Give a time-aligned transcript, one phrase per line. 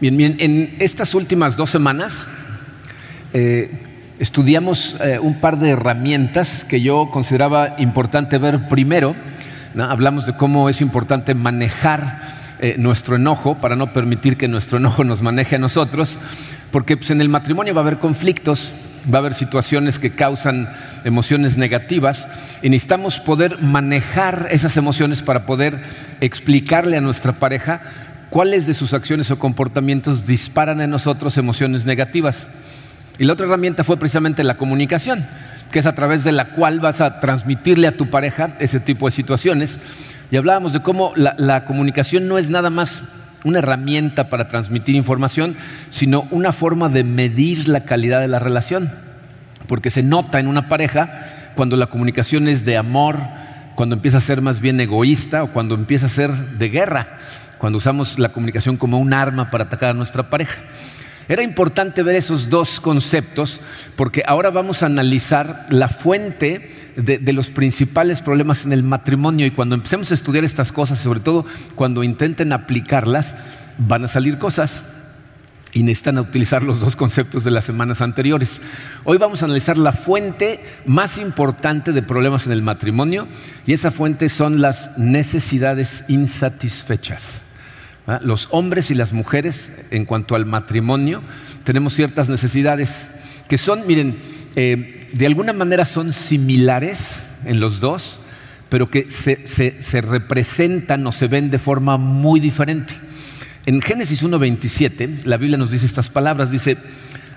[0.00, 2.26] Bien, bien, en estas últimas dos semanas
[3.34, 3.70] eh,
[4.18, 9.14] estudiamos eh, un par de herramientas que yo consideraba importante ver primero.
[9.78, 12.22] Hablamos de cómo es importante manejar
[12.60, 16.18] eh, nuestro enojo para no permitir que nuestro enojo nos maneje a nosotros,
[16.70, 18.72] porque pues, en el matrimonio va a haber conflictos,
[19.12, 20.70] va a haber situaciones que causan
[21.04, 22.26] emociones negativas
[22.62, 25.78] y necesitamos poder manejar esas emociones para poder
[26.22, 27.82] explicarle a nuestra pareja
[28.30, 32.48] cuáles de sus acciones o comportamientos disparan en nosotros emociones negativas.
[33.18, 35.26] Y la otra herramienta fue precisamente la comunicación,
[35.70, 39.06] que es a través de la cual vas a transmitirle a tu pareja ese tipo
[39.06, 39.78] de situaciones.
[40.30, 43.02] Y hablábamos de cómo la, comunicación no es nada más
[43.44, 45.56] una herramienta para transmitir información,
[45.90, 48.90] sino una forma de medir la calidad de la relación.
[49.66, 53.18] Porque se nota en una pareja cuando la comunicación es de amor,
[53.74, 57.18] cuando empieza a ser más bien egoísta o cuando empieza a ser de guerra
[57.60, 60.62] cuando usamos la comunicación como un arma para atacar a nuestra pareja.
[61.28, 63.60] Era importante ver esos dos conceptos
[63.96, 69.50] porque ahora vamos a analizar la fuente de, los principales problemas en el matrimonio y
[69.50, 71.44] cuando empecemos a estudiar estas cosas, sobre todo
[71.74, 73.36] cuando intenten aplicarlas,
[73.76, 74.82] van a salir cosas
[75.72, 78.62] y necesitan utilizar los dos conceptos de las semanas anteriores.
[79.04, 83.28] Hoy vamos a analizar la fuente más importante de problemas en el matrimonio
[83.66, 87.42] y esa fuente son las necesidades insatisfechas.
[88.06, 88.20] ¿Ah?
[88.22, 91.22] Los hombres y las mujeres, en cuanto al matrimonio,
[91.64, 93.08] tenemos ciertas necesidades
[93.48, 94.18] que son, miren,
[94.56, 98.20] eh, de alguna manera son similares en los dos,
[98.68, 102.94] pero que se, representan o se ven de forma muy diferente.
[103.66, 106.78] En Génesis 1.27, la Biblia nos dice estas palabras, dice,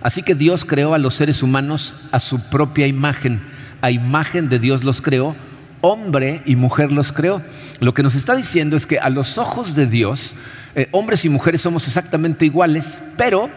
[0.02, 3.41] así que Dios creó a los seres humanos a su propia imagen,
[3.81, 5.36] a imagen de Dios los creó,
[5.84, 7.42] hombre y mujer los creó.
[7.80, 10.34] Lo que nos está diciendo es que a los ojos de Dios,
[10.75, 13.50] eh, hombres y mujeres somos exactamente iguales, pero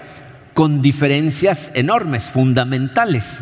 [0.53, 3.41] con diferencias enormes, fundamentales.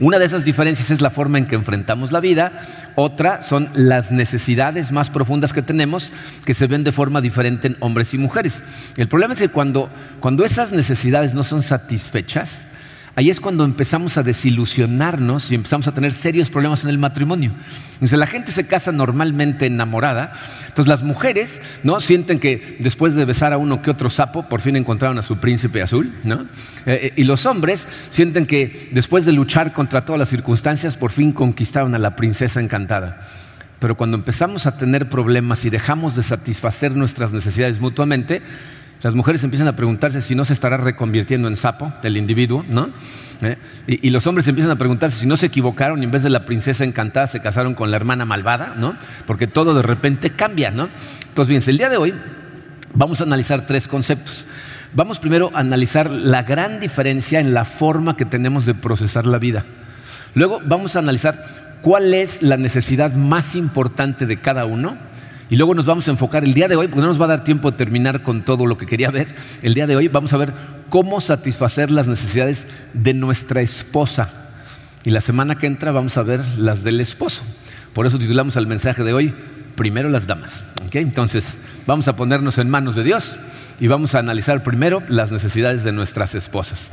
[0.00, 2.62] Una de esas diferencias es la forma en que enfrentamos la vida,
[2.96, 6.10] otra son las necesidades más profundas que tenemos
[6.44, 8.64] que se ven de forma diferente en hombres y mujeres.
[8.96, 9.90] El problema es que cuando,
[10.20, 12.50] cuando esas necesidades no son satisfechas,
[13.16, 17.52] ahí es cuando empezamos a desilusionarnos y empezamos a tener serios problemas en el matrimonio.
[17.94, 20.32] Entonces la gente se casa normalmente enamorada,
[20.66, 24.60] entonces las mujeres no sienten que después de besar a uno que otro sapo por
[24.60, 26.42] fin encontraron a su príncipe azul, ¿no?
[26.86, 31.12] Eh, eh, y los hombres sienten que después de luchar contra todas las circunstancias por
[31.12, 33.28] fin conquistaron a la princesa encantada.
[33.78, 38.40] Pero cuando empezamos a tener problemas y dejamos de satisfacer nuestras necesidades mutuamente,
[39.02, 42.90] las mujeres empiezan a preguntarse si no se estará reconvirtiendo en sapo el individuo, ¿no?
[43.42, 43.56] ¿Eh?
[43.88, 46.44] Y, los hombres empiezan a preguntarse si no se equivocaron y en vez de la
[46.44, 48.96] princesa encantada se casaron con la hermana malvada, ¿no?
[49.26, 50.88] Porque todo de repente cambia, ¿no?
[51.26, 52.14] Entonces, bien, el día de hoy
[52.94, 54.46] vamos a analizar tres conceptos.
[54.94, 59.38] Vamos primero a analizar la gran diferencia en la forma que tenemos de procesar la
[59.38, 59.64] vida.
[60.34, 64.96] Luego vamos a analizar cuál es la necesidad más importante de cada uno
[65.52, 67.28] y luego nos vamos a enfocar el día de hoy, porque no nos va a
[67.28, 69.34] dar tiempo de terminar con todo lo que quería ver.
[69.60, 70.54] El día de hoy vamos a ver
[70.88, 74.30] cómo satisfacer las necesidades de nuestra esposa.
[75.04, 77.42] Y la semana que entra vamos a ver las del esposo.
[77.92, 79.34] Por eso titulamos al mensaje de hoy,
[79.76, 80.64] primero las damas.
[80.90, 83.38] Entonces, vamos a ponernos en manos de Dios
[83.78, 86.90] y vamos a analizar primero las necesidades de nuestras esposas.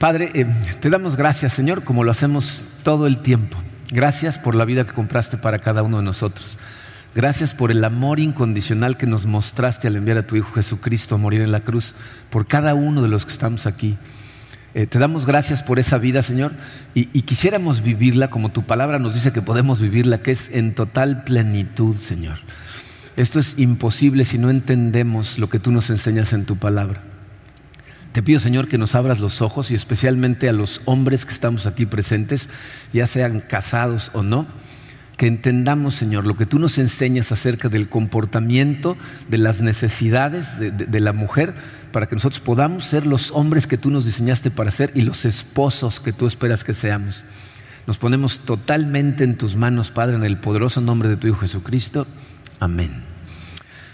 [0.00, 0.46] Padre, eh,
[0.80, 3.56] te damos gracias, Señor, como lo hacemos todo el tiempo.
[3.88, 6.58] Gracias por la vida que compraste para cada uno de nosotros.
[7.14, 11.18] Gracias por el amor incondicional que nos mostraste al enviar a tu Hijo Jesucristo a
[11.18, 11.94] morir en la cruz,
[12.30, 13.98] por cada uno de los que estamos aquí.
[14.72, 16.52] Eh, te damos gracias por esa vida, Señor,
[16.94, 20.74] y, y, quisiéramos vivirla como tu palabra nos dice que podemos vivirla, que es en
[20.74, 22.38] total plenitud, Señor.
[23.18, 27.02] Esto es imposible si no entendemos lo que tú nos enseñas en tu palabra.
[28.12, 31.66] Te pido, Señor, que nos abras los ojos y especialmente a los hombres que estamos
[31.66, 32.48] aquí presentes,
[32.94, 34.46] ya sean casados o no
[35.22, 38.96] que entendamos, Señor, lo que tú nos enseñas acerca del comportamiento,
[39.28, 41.54] de las necesidades de, la mujer,
[41.92, 45.24] para que nosotros podamos ser los hombres que tú nos diseñaste para ser y los
[45.24, 47.24] esposos que tú esperas que seamos.
[47.86, 52.08] Nos ponemos totalmente en tus manos, Padre, en el poderoso nombre de tu Hijo Jesucristo.
[52.58, 52.90] Amén.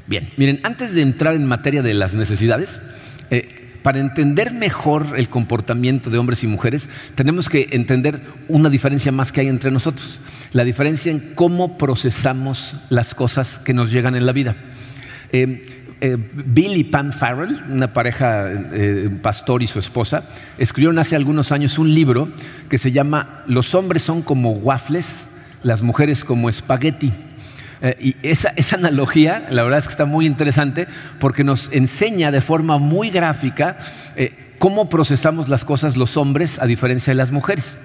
[0.06, 2.80] Bien, miren, antes de entrar en materia de las necesidades,
[3.28, 9.10] eh, para entender mejor el comportamiento de hombres y mujeres, tenemos que entender una diferencia
[9.12, 10.20] más que hay entre nosotros,
[10.52, 14.56] la diferencia en cómo procesamos las cosas que nos llegan en la vida.
[15.32, 15.62] Eh,
[16.02, 21.50] eh, Bill y Pam Farrell, una pareja, eh, pastor y su esposa, escribieron hace algunos
[21.50, 22.28] años un libro
[22.68, 25.26] que se llama Los hombres son como waffles,
[25.62, 27.10] las mujeres como espagueti.
[27.80, 30.88] Eh, y esa, analogía, la verdad es que está muy interesante
[31.20, 33.78] porque nos enseña de forma muy gráfica
[34.16, 37.78] eh, cómo procesamos las cosas los hombres a diferencia de las mujeres.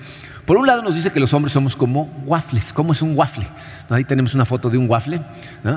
[0.46, 2.74] Por un lado nos dice que los hombres somos como waffles.
[2.74, 3.48] ¿Cómo es un waffle?
[3.90, 5.22] Ahí tenemos una foto de un waffle.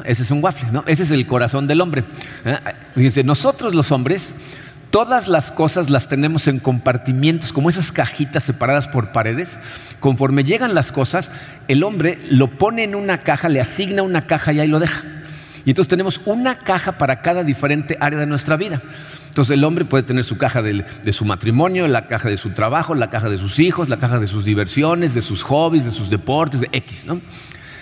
[0.05, 0.73] Ese es un waffle.
[0.73, 0.83] ¿no?
[0.89, 2.03] Ese es el corazón del hombre.
[2.93, 4.35] Fíjense, nosotros los hombres,
[4.97, 9.59] todas las cosas las tenemos en compartimientos, como esas cajitas separadas por paredes.
[10.01, 11.31] Conforme llegan las cosas,
[11.69, 15.05] el hombre lo pone en una caja, le asigna una caja y ahí lo deja.
[15.67, 18.81] Y entonces tenemos una caja para cada diferente área de nuestra vida.
[19.29, 22.95] Entonces el hombre puede tener su caja de, su matrimonio, la caja de su trabajo,
[22.95, 26.09] la caja de sus hijos, la caja de sus diversiones, de sus hobbies, de sus
[26.09, 27.05] deportes, de X.
[27.05, 27.21] ¿no?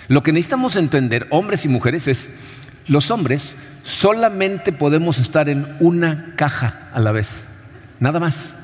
[0.09, 2.29] Lo que necesitamos entender, hombres y mujeres, es
[2.87, 7.43] los hombres solamente podemos estar en una caja a la vez,
[7.99, 8.55] nada más.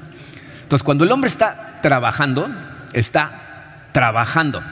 [0.64, 2.50] Entonces cuando el hombre está trabajando,
[2.94, 4.64] está trabajando.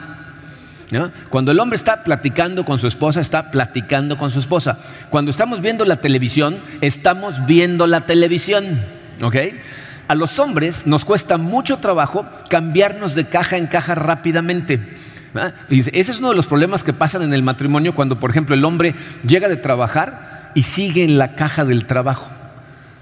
[1.28, 4.78] Cuando el hombre está platicando con su esposa, está platicando con su esposa.
[5.08, 8.80] Cuando estamos viendo la televisión, estamos viendo la televisión.
[10.08, 14.96] A los hombres nos cuesta mucho trabajo cambiarnos de caja en caja rápidamente.
[15.68, 18.64] Ese es uno de los problemas que pasan en el matrimonio cuando, por ejemplo, el
[18.64, 18.94] hombre
[19.26, 22.30] llega de trabajar y sigue en la caja del trabajo.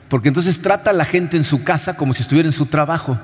[0.09, 3.19] Porque entonces trata a la gente en su casa como si estuviera en su trabajo.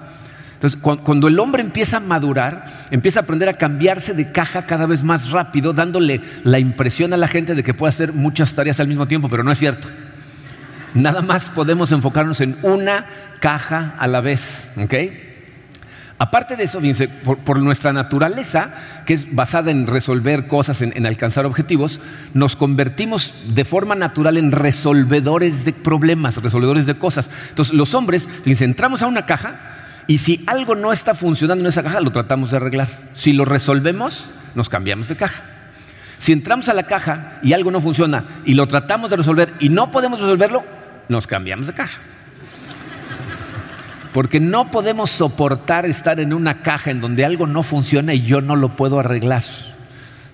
[0.55, 4.87] Entonces, cuando el hombre empieza a madurar, empieza a aprender a cambiarse de caja cada
[4.87, 8.81] vez más rápido, dándole la impresión a la gente de que puede hacer muchas tareas
[8.81, 9.89] al mismo tiempo, pero no es cierto.
[10.95, 13.07] Nada más podemos enfocarnos en una
[13.41, 14.71] caja a la vez.
[16.19, 16.81] Aparte de eso,
[17.45, 18.73] por, nuestra naturaleza,
[19.05, 22.01] que es basada en resolver cosas, en, en, alcanzar objetivos,
[22.35, 27.31] nos convertimos de forma natural en resolvedores de problemas, resolvedores de cosas.
[27.49, 29.75] Entonces, los hombres, fíjense, entramos a una caja
[30.07, 32.89] y si algo no está funcionando en esa caja, lo tratamos de arreglar.
[33.15, 35.43] Si lo resolvemos, nos cambiamos de caja.
[36.19, 39.69] Si entramos a la caja y algo no funciona y lo tratamos de resolver y
[39.69, 40.65] no podemos resolverlo,
[41.09, 42.01] nos cambiamos de caja.
[44.15, 48.41] Porque no podemos soportar estar en una caja en donde algo no funciona y yo
[48.41, 49.43] no lo puedo arreglar.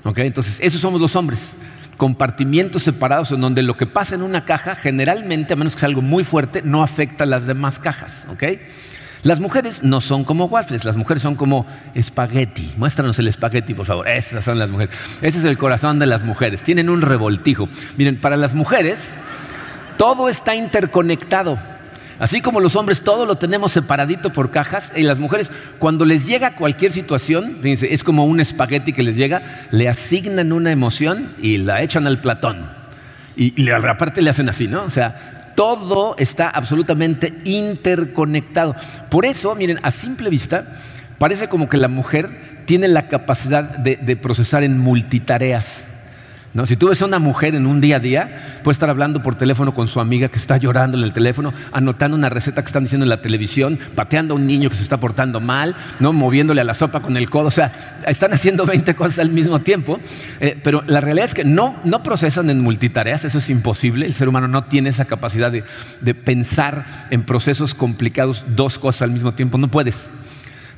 [0.05, 1.57] Entonces, esos somos los hombres.
[1.97, 5.89] Compartimientos separados en donde lo que pasa en una caja, generalmente, a menos que sea
[5.89, 8.27] algo muy fuerte, no afecta a las demás cajas.
[9.23, 12.75] Las mujeres no son como waffles, las mujeres son como espagueti.
[12.77, 14.07] Muéstranos el espagueti, por favor.
[14.09, 14.95] Esas son las mujeres.
[15.23, 16.63] Ese es el corazón de las mujeres.
[16.63, 17.67] Tienen un revoltijo.
[17.97, 19.15] Miren, para las mujeres
[19.97, 21.59] todo está interconectado.
[22.21, 25.51] Así como los hombres todo lo tenemos separadito por cajas, y las mujeres
[25.81, 30.53] cuando les llega cualquier situación, fíjense, es como un espagueti que les llega, le asignan
[30.53, 32.71] una emoción y la echan al platón.
[33.37, 34.85] Y, y aparte le hacen así, ¿no?
[34.85, 38.75] O sea, todo está absolutamente interconectado.
[39.11, 40.77] Por eso, miren, a simple vista,
[41.19, 45.85] parece como que la mujer tiene la capacidad de, procesar en multitareas.
[46.53, 46.67] ¿No?
[46.67, 49.37] Si tú ves a una mujer en un día a día, puede estar hablando por
[49.37, 52.83] teléfono con su amiga que está llorando en el teléfono, anotando una receta que están
[52.83, 56.13] diciendo en la televisión, pateando a un niño que se está portando mal, ¿no?
[56.13, 57.47] moviéndole a la sopa con el codo.
[57.47, 60.01] O sea, están haciendo 20 cosas al mismo tiempo.
[60.41, 64.07] Eh, pero la realidad es que no, no procesan en multitareas, eso es imposible.
[64.07, 65.63] El ser humano no tiene esa capacidad de,
[66.01, 69.57] de pensar en procesos complicados dos cosas al mismo tiempo.
[69.57, 70.11] No puedes.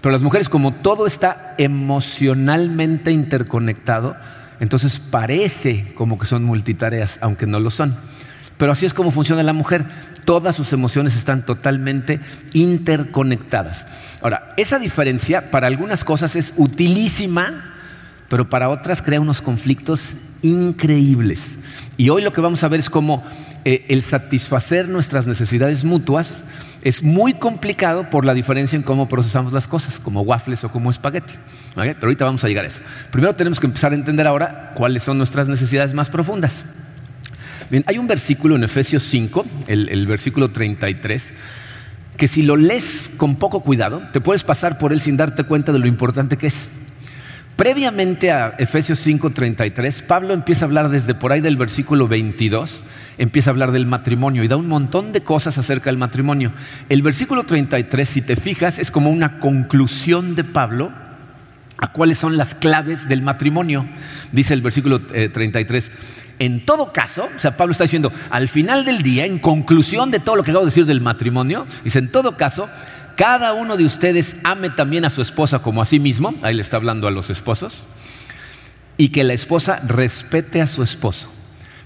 [0.02, 4.16] Pero las mujeres, como todo está emocionalmente interconectado,
[4.62, 7.96] entonces parece como que son multitareas, aunque no lo son.
[8.58, 9.84] Pero así es como funciona la mujer.
[10.24, 12.20] Todas sus emociones están totalmente
[12.52, 13.88] interconectadas.
[14.20, 17.74] Ahora, esa diferencia para algunas cosas es utilísima,
[18.28, 20.10] pero para otras crea unos conflictos
[20.42, 21.58] increíbles.
[21.96, 23.24] Y hoy lo que vamos a ver es cómo
[23.64, 26.42] eh, el satisfacer nuestras necesidades mutuas
[26.82, 30.90] es muy complicado por la diferencia en cómo procesamos las cosas, como waffles o como
[30.90, 31.34] espagueti.
[31.74, 32.80] Pero ahorita vamos a llegar a eso.
[33.10, 36.64] Primero tenemos que empezar a entender ahora cuáles son nuestras necesidades más profundas.
[37.86, 41.32] Hay un versículo en Efesios 5, el, el versículo 33,
[42.16, 45.72] que si lo lees con poco cuidado, te puedes pasar por él sin darte cuenta
[45.72, 46.68] de lo importante que es.
[47.56, 52.82] Previamente a Efesios 5:33, Pablo empieza a hablar desde por ahí del versículo 22,
[53.18, 56.52] empieza a hablar del matrimonio y da un montón de cosas acerca del matrimonio.
[56.88, 60.92] El versículo 33, si te fijas, es como una conclusión de Pablo
[61.76, 63.86] a cuáles son las claves del matrimonio.
[64.30, 65.92] Dice el versículo 33, eh,
[66.38, 70.20] en todo caso, o sea, Pablo está diciendo, al final del día, en conclusión de
[70.20, 72.68] todo lo que acabo de decir del matrimonio, dice, en todo caso,
[73.16, 76.62] cada uno de ustedes ame también a su esposa como a sí mismo, ahí le
[76.62, 77.84] está hablando a los esposos,
[78.96, 81.28] y que la esposa respete a su esposo.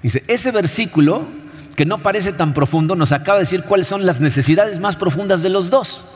[0.03, 1.27] Dice, ese versículo,
[1.75, 5.43] que no parece tan profundo, nos acaba de decir cuáles son las necesidades más profundas
[5.43, 6.07] de los dos.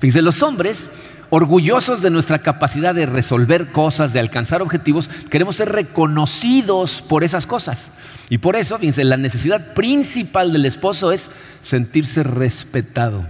[0.00, 0.88] Dice, los hombres
[1.30, 7.46] orgullosos de nuestra capacidad de resolver cosas, de alcanzar objetivos, queremos ser reconocidos por esas
[7.46, 7.90] cosas.
[8.28, 11.30] Y por eso, fíjense, la necesidad principal del esposo es
[11.62, 13.26] sentirse respetado,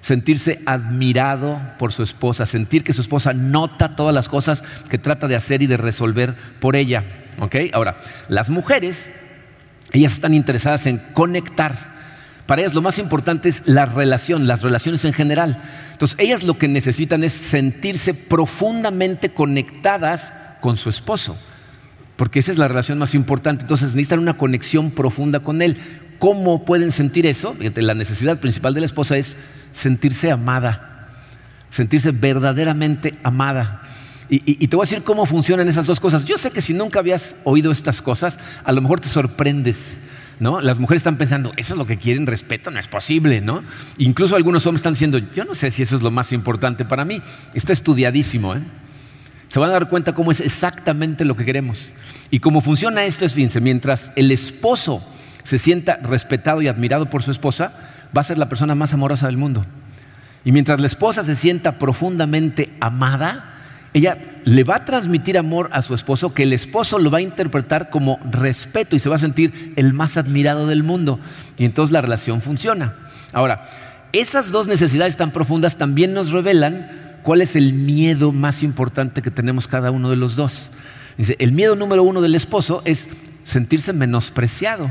[0.00, 5.28] sentirse admirado por su esposa, sentir que su esposa nota todas las cosas que trata
[5.28, 7.04] de hacer y de resolver por ella.
[7.72, 7.96] Ahora,
[8.28, 9.08] las mujeres,
[9.92, 11.90] ellas están interesadas en conectar
[12.50, 15.62] para ellas lo más importante es la relación, las relaciones en general.
[15.92, 21.38] Entonces, ellas lo que necesitan es sentirse profundamente conectadas con su esposo,
[22.16, 23.62] porque esa es la relación más importante.
[23.62, 25.76] Entonces, necesitan una conexión profunda con él.
[26.18, 27.54] ¿Cómo pueden sentir eso?
[27.76, 29.36] La necesidad principal de la esposa es
[29.72, 31.08] sentirse amada,
[31.70, 33.82] sentirse verdaderamente amada.
[34.28, 36.24] Y, y, te voy a decir cómo funcionan esas dos cosas.
[36.24, 39.78] Yo sé que si nunca habías oído estas cosas, a lo mejor te sorprendes.
[40.40, 40.60] ¿no?
[40.60, 43.62] Las mujeres están pensando, eso es lo que quieren, respeto, no es posible, ¿no?
[43.98, 47.04] Incluso algunos hombres están diciendo, yo no sé si eso es lo más importante para
[47.04, 47.20] mí.
[47.52, 48.62] Está estudiadísimo, ¿eh?
[49.48, 51.92] Se van a dar cuenta cómo es exactamente lo que queremos.
[52.30, 55.04] Y cómo funciona esto es, fíjense, mientras el esposo
[55.42, 59.26] se sienta respetado y admirado por su esposa, va a ser la persona más amorosa
[59.26, 59.64] del mundo.
[60.44, 63.54] Y mientras la esposa se sienta profundamente amada,
[63.92, 67.22] ella le va a transmitir amor a su esposo que el esposo lo va a
[67.22, 71.18] interpretar como respeto y se va a sentir el más admirado del mundo.
[71.58, 72.94] Y entonces la relación funciona.
[73.32, 73.68] Ahora,
[74.12, 79.30] esas dos necesidades tan profundas también nos revelan cuál es el miedo más importante que
[79.30, 80.70] tenemos cada uno de los dos.
[81.18, 83.08] Dice, el miedo número uno del esposo es
[83.44, 84.90] sentirse menospreciado.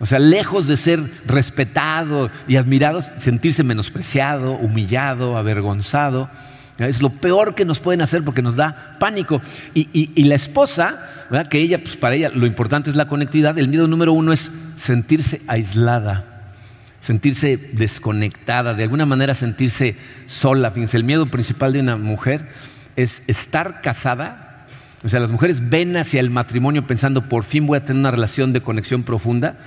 [0.00, 6.30] O sea, lejos de ser respetado y admirado, sentirse menospreciado, humillado, avergonzado.
[6.78, 9.42] Es lo peor que nos pueden hacer porque nos da pánico.
[9.74, 11.06] Y, la esposa,
[11.50, 14.50] que ella, pues para ella lo importante es la conectividad, el miedo número uno es
[14.76, 16.54] sentirse aislada,
[17.02, 20.70] sentirse desconectada, de alguna manera sentirse sola.
[20.70, 22.48] Fíjense, el miedo principal de una mujer
[22.96, 24.66] es estar casada.
[25.04, 28.10] O sea, las mujeres ven hacia el matrimonio pensando, por fin voy a tener una
[28.10, 29.58] relación de conexión profunda,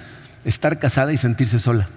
[0.46, 1.90] estar casada y sentirse sola,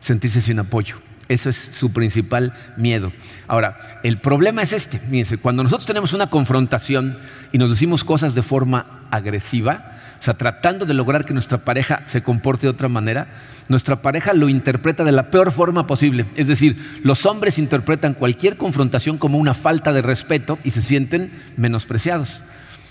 [0.00, 0.96] sentirse sin apoyo.
[1.28, 3.12] Eso es su principal miedo.
[3.46, 4.98] Ahora, el problema es este.
[4.98, 7.18] Fíjense, cuando nosotros tenemos una confrontación
[7.52, 12.02] y nos decimos cosas de forma agresiva, o sea, tratando de lograr que nuestra pareja
[12.06, 13.28] se comporte de otra manera,
[13.68, 16.26] nuestra pareja lo interpreta de la peor forma posible.
[16.34, 21.30] Es decir, los hombres interpretan cualquier confrontación como una falta de respeto y se sienten
[21.56, 22.42] menospreciados.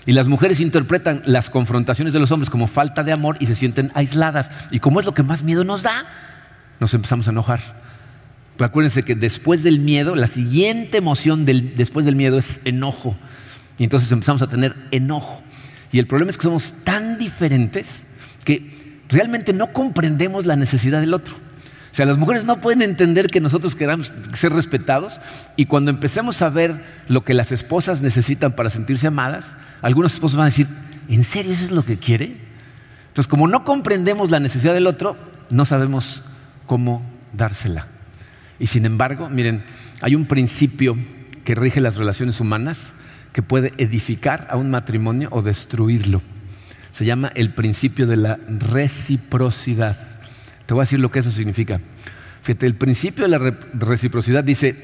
[0.08, 3.54] Y las mujeres interpretan las confrontaciones de los hombres como falta de amor y se
[3.54, 4.50] sienten aisladas.
[4.70, 6.06] Y como es lo que más miedo nos da,
[6.80, 7.60] nos empezamos a enojar.
[8.58, 13.18] Acuérdense que después del miedo, la siguiente emoción después del miedo es enojo.
[13.76, 15.42] Y entonces empezamos a tener enojo.
[15.92, 17.86] Y el problema es que somos tan diferentes
[18.46, 21.34] que realmente no comprendemos la necesidad del otro.
[21.98, 25.20] Sea, las mujeres no pueden entender que nosotros queramos ser respetados
[25.56, 29.50] y cuando empecemos a ver lo que las esposas necesitan para sentirse amadas,
[29.82, 30.68] algunos esposos van a decir,
[31.08, 32.36] ¿en serio eso es lo que quiere?
[33.08, 35.16] Entonces, como no comprendemos la necesidad del otro,
[35.50, 36.22] no sabemos
[36.66, 37.02] cómo
[37.32, 37.88] dársela.
[38.60, 39.64] Y sin embargo, miren,
[40.00, 40.96] hay un principio
[41.44, 42.78] que rige las relaciones humanas
[43.32, 46.22] que puede edificar a un matrimonio o destruirlo.
[46.92, 50.17] Se llama el principio de la reciprocidad.
[50.68, 51.80] Te voy a decir lo que eso significa.
[52.42, 54.76] Fíjate, el principio de la reciprocidad dice,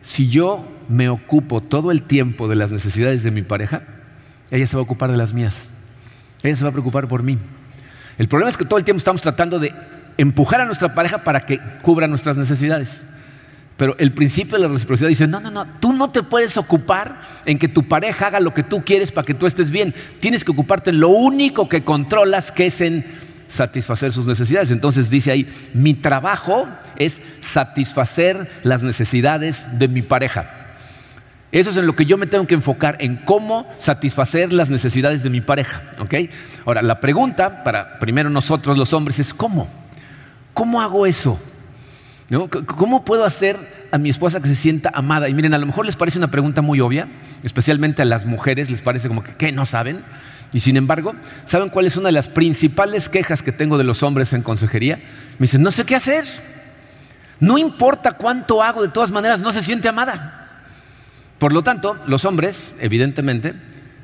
[0.00, 3.82] si yo me ocupo todo el tiempo de las necesidades de mi pareja,
[4.52, 5.68] ella se va a ocupar de las mías.
[6.44, 7.38] Ella se va a preocupar por mí.
[8.18, 9.74] El problema es que todo el tiempo estamos tratando de
[10.16, 13.04] empujar a nuestra pareja para que cubra nuestras necesidades.
[13.76, 17.20] Pero el principio de la reciprocidad dice, no, no, no, tú no te puedes ocupar
[17.46, 19.92] en que tu pareja haga lo que tú quieres para que tú estés bien.
[20.20, 24.70] Tienes que ocuparte en lo único que controlas, que es en satisfacer sus necesidades.
[24.70, 30.50] Entonces dice ahí, mi trabajo es satisfacer las necesidades de mi pareja.
[31.52, 35.22] Eso es en lo que yo me tengo que enfocar, en cómo satisfacer las necesidades
[35.22, 35.82] de mi pareja.
[36.64, 39.68] Ahora, la pregunta para primero nosotros los hombres es, ¿cómo?
[40.54, 41.38] ¿Cómo hago eso?
[42.66, 45.28] ¿Cómo puedo hacer a mi esposa que se sienta amada?
[45.28, 47.08] Y miren, a lo mejor les parece una pregunta muy obvia,
[47.42, 49.52] especialmente a las mujeres les parece como que, ¿qué?
[49.52, 50.02] ¿No saben?
[50.52, 51.14] Y sin embargo,
[51.46, 54.96] ¿saben cuál es una de las principales quejas que tengo de los hombres en consejería?
[55.38, 56.26] Me dicen, no sé qué hacer.
[57.40, 60.62] No importa cuánto hago, de todas maneras no se siente amada.
[61.38, 63.54] Por lo tanto, los hombres, evidentemente,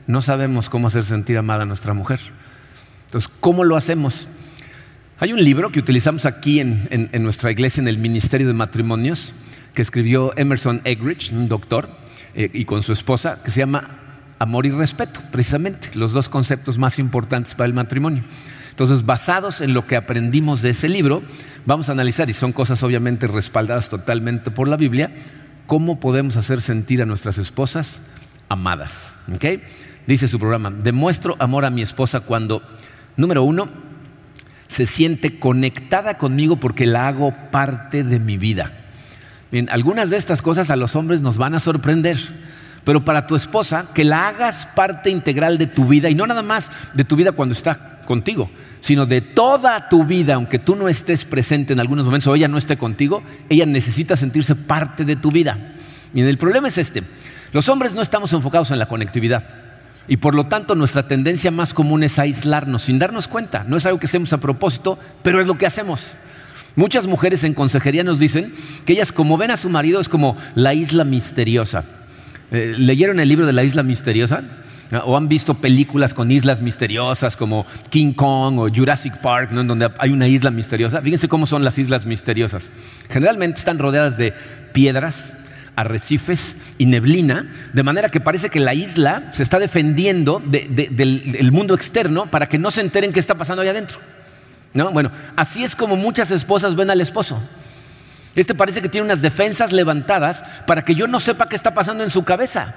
[0.07, 2.19] no sabemos cómo hacer sentir amada a nuestra mujer.
[3.07, 4.27] Entonces, ¿cómo lo hacemos?
[5.21, 9.35] Hay un libro que utilizamos aquí en, nuestra iglesia, en el Ministerio de Matrimonios,
[9.75, 11.91] que escribió Emerson Eggridge, un doctor,
[12.35, 13.98] eh, y con su esposa, que se llama
[14.39, 18.25] Amor y Respeto, precisamente, los dos conceptos más importantes para el matrimonio.
[18.71, 21.23] Entonces, basados en lo que aprendimos de ese libro,
[21.67, 25.11] vamos a analizar, y son cosas obviamente respaldadas totalmente por la Biblia,
[25.67, 28.01] cómo podemos hacer sentir a nuestras esposas
[28.49, 29.17] amadas.
[30.07, 32.63] Dice su programa, demuestro amor a mi esposa cuando,
[33.17, 33.69] número uno,
[34.69, 38.73] se siente conectada conmigo porque la hago parte de mi vida.
[39.51, 42.17] Bien, algunas de estas cosas a los hombres nos van a sorprender,
[42.89, 46.43] pero para tu esposa, que la hagas parte integral de tu vida y no nada
[46.43, 48.49] más de tu vida cuando está contigo,
[48.81, 52.49] sino de toda tu vida, aunque tú no estés presente en algunos momentos o ella
[52.49, 55.75] no esté contigo, ella necesita sentirse parte de tu vida.
[56.15, 57.03] Y el problema es este,
[57.53, 59.45] los hombres no estamos enfocados en la conectividad.
[60.09, 63.65] Y por lo tanto nuestra tendencia más común es aislarnos sin darnos cuenta.
[63.69, 66.17] No es algo que hacemos a propósito, pero es lo que hacemos.
[66.75, 68.55] Muchas mujeres en consejería nos dicen
[68.87, 71.98] que ellas como ven a su marido es como la isla misteriosa.
[72.51, 74.43] Eh, ¿Leyeron el libro de la isla misteriosa?
[75.05, 79.91] ¿O han visto películas con islas misteriosas como King Kong o Jurassic Park, en donde
[79.99, 81.03] hay una isla misteriosa?
[81.03, 82.71] Fíjense cómo son las islas misteriosas.
[83.11, 84.33] Generalmente están rodeadas de
[84.73, 85.35] piedras,
[85.77, 91.75] arrecifes y neblina, de manera que parece que la isla se está defendiendo del, mundo
[91.75, 93.99] externo para que no se enteren qué está pasando allá adentro.
[94.73, 94.91] ¿No?
[94.91, 97.43] Bueno, así es como muchas esposas ven al esposo.
[98.39, 102.05] Este parece que tiene unas defensas levantadas para que yo no sepa qué está pasando
[102.05, 102.77] en su cabeza.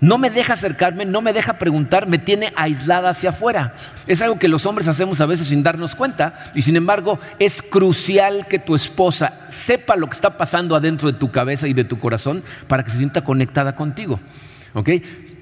[0.00, 3.74] No me deja acercarme, no me deja preguntar, me tiene aislada hacia afuera.
[4.06, 7.62] Es algo que los hombres hacemos a veces sin darnos cuenta y sin embargo es
[7.62, 11.84] crucial que tu esposa sepa lo que está pasando adentro de tu cabeza y de
[11.84, 14.20] tu corazón para que se sienta conectada contigo.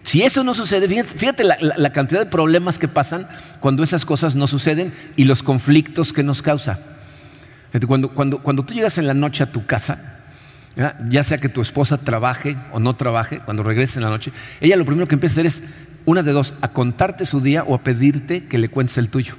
[0.05, 3.27] Si eso no sucede, fíjate, la, cantidad de problemas que pasan
[3.59, 6.96] cuando esas cosas no suceden y los conflictos que nos causa.
[7.87, 9.99] Cuando, cuando, tú llegas en la noche a tu casa,
[11.09, 14.77] ya sea que tu esposa trabaje o no trabaje, cuando regreses en la noche, ella
[14.77, 15.63] lo primero que empieza a hacer es
[16.05, 19.35] una de dos, a contarte su día o a pedirte que le cuentes el tuyo.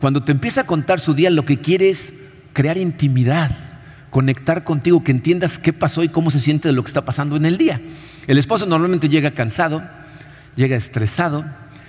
[0.00, 2.12] Cuando te empieza a contar su día, lo que quiere es
[2.52, 3.50] crear intimidad,
[4.10, 7.36] conectar contigo, que entiendas qué pasó y cómo se siente de lo que está pasando
[7.36, 7.80] en el día.
[8.26, 9.82] El esposo normalmente llega cansado,
[10.56, 11.44] llega estresado,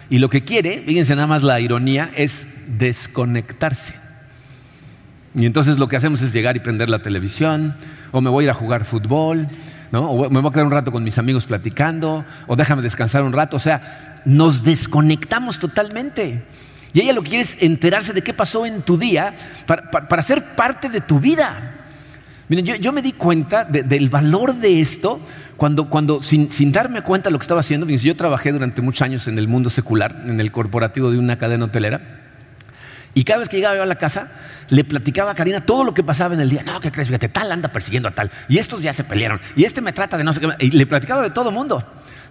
[0.09, 4.04] y lo que quiere, fíjense nada más la ironía, es desconectarse.
[5.35, 7.75] Y entonces lo que hacemos es llegar y prender la televisión,
[8.11, 9.47] o me voy a ir a jugar fútbol,
[9.91, 10.09] ¿no?
[10.09, 13.33] o me voy a quedar un rato con mis amigos platicando, o déjame descansar un
[13.33, 13.57] rato.
[13.57, 16.43] O sea, nos desconectamos totalmente.
[16.93, 20.55] Y ella lo que quiere es enterarse de qué pasó en tu día para, ser
[20.55, 21.81] parte de tu vida.
[22.47, 25.19] Miren, yo, me di cuenta del valor de esto
[25.57, 29.01] cuando, cuando sin, sin, darme cuenta de lo que estaba haciendo, yo trabajé durante muchos
[29.01, 32.24] años en el mundo secular, en el corporativo de una cadena hotelera.
[33.17, 34.27] Y cada vez que llegaba yo a la casa,
[34.67, 36.63] le platicaba a Karina todo lo que pasaba en el día.
[36.63, 37.07] No, ¿qué crees?
[37.07, 38.29] Fíjate, tal anda persiguiendo a tal.
[38.49, 39.39] Y estos ya se pelearon.
[39.55, 40.49] Y este me trata de no sé qué.
[40.59, 41.81] Y le platicaba de todo mundo.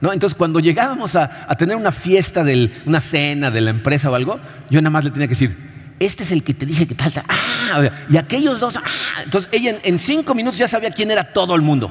[0.02, 0.12] ¿no?
[0.12, 4.38] Entonces, cuando llegábamos a, tener una fiesta, del, una cena de la empresa o algo,
[4.68, 5.56] yo nada más le tenía que decir,
[5.98, 7.14] este es el que te dije que tal.
[7.28, 8.76] Ah, y aquellos dos.
[8.76, 8.82] Ah.
[9.24, 11.90] Entonces, ella en, cinco minutos ya sabía quién era todo el mundo.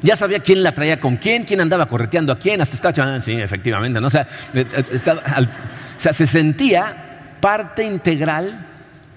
[0.00, 3.20] Ya sabía quién la traía con quién, quién andaba correteando a quién, hasta estaba, ah,
[3.22, 4.08] sí, efectivamente, ¿no?
[4.08, 7.03] O eh, estaba, o sea, se sentía
[7.44, 8.64] parte integral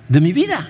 [0.10, 0.68] de mi vida.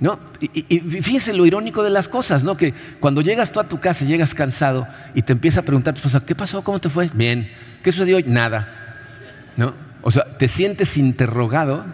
[0.00, 0.20] ¿no?
[0.38, 2.58] Y, fíjese lo irónico de las cosas, ¿no?
[2.58, 6.00] que cuando llegas tú a tu casa, llegas cansado y te empieza a preguntar tu
[6.00, 6.62] esposa, ¿qué pasó?
[6.62, 7.08] ¿Cómo te fue?
[7.14, 7.50] Bien.
[7.82, 8.24] ¿Qué sucedió hoy?
[8.24, 8.68] Nada.
[9.56, 9.72] ¿No?
[10.02, 11.86] O sea, te sientes interrogado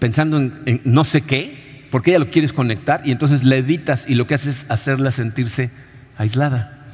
[0.00, 4.16] pensando en, no sé qué, porque ella lo quieres conectar y entonces la evitas y
[4.16, 5.70] lo que haces es hacerla sentirse
[6.18, 6.84] aislada,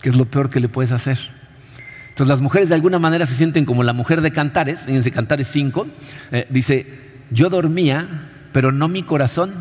[0.00, 1.18] que es lo peor que le puedes hacer.
[2.14, 5.48] Entonces las mujeres de alguna manera se sienten como la mujer de Cantares, fíjense Cantares
[5.48, 5.88] 5,
[6.30, 6.86] eh, dice,
[7.32, 9.52] yo dormía, pero no mi corazón,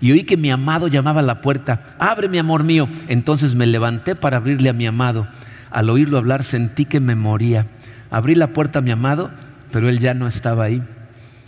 [0.00, 3.66] y oí que mi amado llamaba a la puerta, abre mi amor mío, entonces me
[3.66, 5.26] levanté para abrirle a mi amado,
[5.72, 7.66] al oírlo hablar sentí que me moría,
[8.12, 9.32] abrí la puerta a mi amado,
[9.72, 10.84] pero él ya no estaba ahí,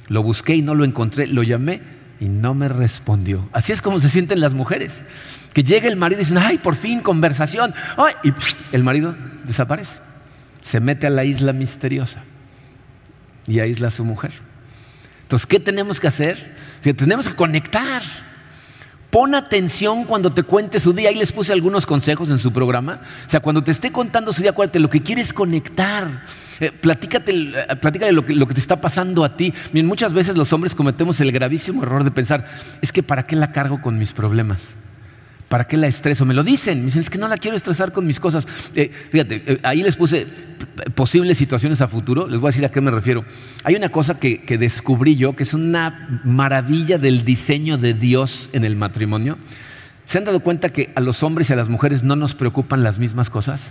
[0.09, 1.83] lo busqué y no lo encontré, lo llamé
[2.19, 3.49] y no me respondió.
[3.53, 4.93] Así es como se sienten las mujeres,
[5.53, 7.75] que llega el marido y dicen, ay, por fin conversación,
[8.25, 8.33] y
[8.73, 10.11] el marido desaparece
[10.63, 12.23] se mete a la isla misteriosa
[13.47, 14.33] y aísla a su mujer.
[15.23, 16.63] Entonces, ¿qué tenemos que hacer?
[16.97, 18.03] tenemos que conectar.
[19.11, 21.11] Pon atención cuando te cuente su día.
[21.11, 23.01] Ahí les puse algunos consejos en su programa.
[23.27, 26.25] O sea, cuando te esté contando su día, acuérdate, lo que quieres conectar.
[26.59, 29.53] Eh, platícate, eh, platícale lo que, lo que, te está pasando a ti.
[29.73, 32.47] muchas veces los hombres cometemos el gravísimo error de pensar,
[32.81, 34.77] es que ¿para qué la cargo con mis problemas?
[35.53, 36.25] ¿Para qué la estreso?
[36.25, 36.79] Me lo dicen.
[36.79, 38.49] Me dicen, es que no la quiero estresar con mis cosas.
[38.75, 40.27] Eh, fíjate, eh, ahí les puse
[40.95, 42.27] posibles situaciones a futuro.
[42.27, 43.23] Les voy a decir a qué me refiero.
[43.63, 48.49] Hay una cosa que, que descubrí yo, que es una maravilla del diseño de Dios
[48.55, 49.37] en el matrimonio.
[50.07, 52.83] ¿Se han dado cuenta que a los hombres y a las mujeres no nos preocupan
[52.83, 53.65] las mismas cosas?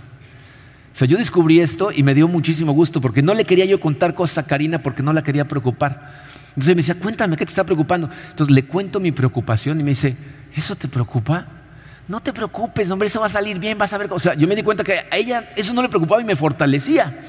[0.94, 3.80] O sea, yo descubrí esto y me dio muchísimo gusto porque no le quería yo
[3.80, 6.12] contar cosas a Karina porque no la quería preocupar.
[6.50, 8.08] Entonces me decía, cuéntame, ¿qué te está preocupando?
[8.30, 10.14] Entonces le cuento mi preocupación y me dice,
[10.54, 11.61] ¿eso te preocupa?
[12.08, 14.12] No te preocupes, hombre, eso va a salir bien, vas a ver.
[14.12, 16.36] O sea, yo me di cuenta que a ella eso no le preocupaba y me
[16.36, 17.20] fortalecía.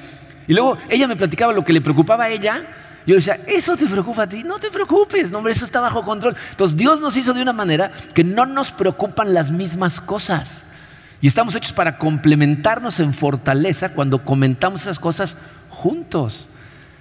[0.47, 2.63] Y luego ella me platicaba lo que le preocupaba a ella.
[3.05, 6.03] Yo decía, eso te preocupa a ti, no te preocupes, no, hombre, eso está bajo
[6.03, 6.35] control.
[6.51, 10.63] Entonces Dios nos hizo de una manera que no nos preocupan las mismas cosas.
[11.19, 15.37] Y estamos hechos para complementarnos en fortaleza cuando comentamos esas cosas
[15.69, 16.49] juntos.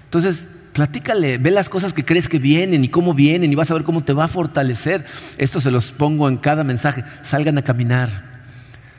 [0.04, 3.74] Entonces, platícale, ve las cosas que crees que vienen y cómo vienen y vas a
[3.74, 5.04] ver cómo te va a fortalecer.
[5.38, 7.04] Esto se los pongo en cada mensaje.
[7.22, 8.10] Salgan a caminar,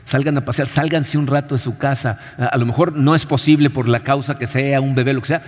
[0.06, 2.18] salgan a pasear, sálganse un rato de su casa.
[2.38, 5.28] A, lo mejor no es posible por la causa que sea, un bebé, lo que
[5.28, 5.42] sea.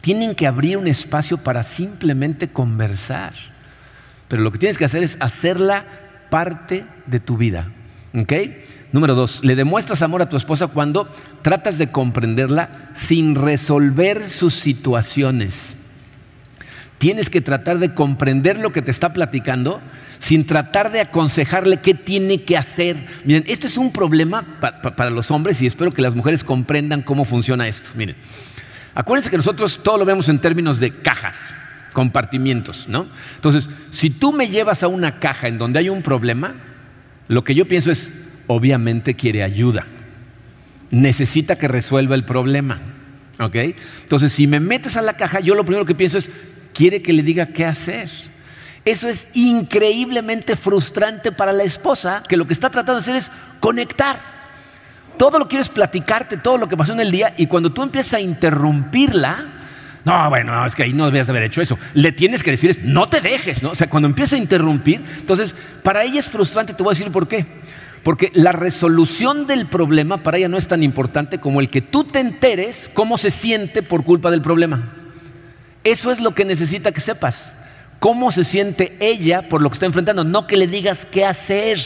[0.00, 3.32] Tienen que abrir un espacio para simplemente conversar.
[4.28, 5.84] Pero lo que tienes que hacer es hacerla
[6.30, 7.68] parte de tu vida.
[8.14, 8.32] ¿Ok?
[8.92, 11.08] Número dos, le demuestras amor a tu esposa cuando
[11.40, 15.76] tratas de comprenderla sin resolver sus situaciones.
[16.98, 19.80] Tienes que tratar de comprender lo que te está platicando
[20.20, 23.06] sin tratar de aconsejarle qué tiene que hacer.
[23.24, 27.24] Miren, esto es un problema para los hombres y espero que las mujeres comprendan cómo
[27.24, 27.90] funciona esto.
[27.96, 28.14] Miren,
[28.94, 31.54] acuérdense que nosotros todo lo vemos en términos de cajas,
[31.92, 33.08] compartimientos, ¿no?
[33.34, 36.54] Entonces, si tú me llevas a una caja en donde hay un problema,
[37.26, 38.12] lo que yo pienso es,
[38.46, 39.86] obviamente quiere ayuda.
[40.90, 42.80] Necesita que resuelva el problema.
[43.38, 43.56] ¿Ok?
[44.02, 46.30] Entonces, si me metes a la caja, yo lo primero que pienso es,
[46.74, 48.08] quiere que le diga qué hacer.
[48.84, 53.30] Eso es increíblemente frustrante para la esposa, que lo que está tratando de hacer es
[53.60, 54.16] conectar.
[55.16, 57.72] Todo lo que quiere es platicarte, todo lo que pasó en el día, y cuando
[57.72, 59.46] tú empiezas a interrumpirla,
[60.04, 61.78] no, bueno, es que ahí no debías haber hecho eso.
[61.94, 63.70] Le tienes que decir, no te dejes, ¿no?
[63.70, 67.12] O sea, cuando empieza a interrumpir, entonces, para ella es frustrante, te voy a decir
[67.12, 67.46] por qué.
[68.02, 72.04] Porque la resolución del problema para ella no es tan importante como el que tú
[72.04, 74.92] te enteres cómo se siente por culpa del problema.
[75.84, 77.54] Eso es lo que necesita que sepas.
[78.00, 81.80] Cómo se siente ella por lo que está enfrentando, no que le digas qué hacer.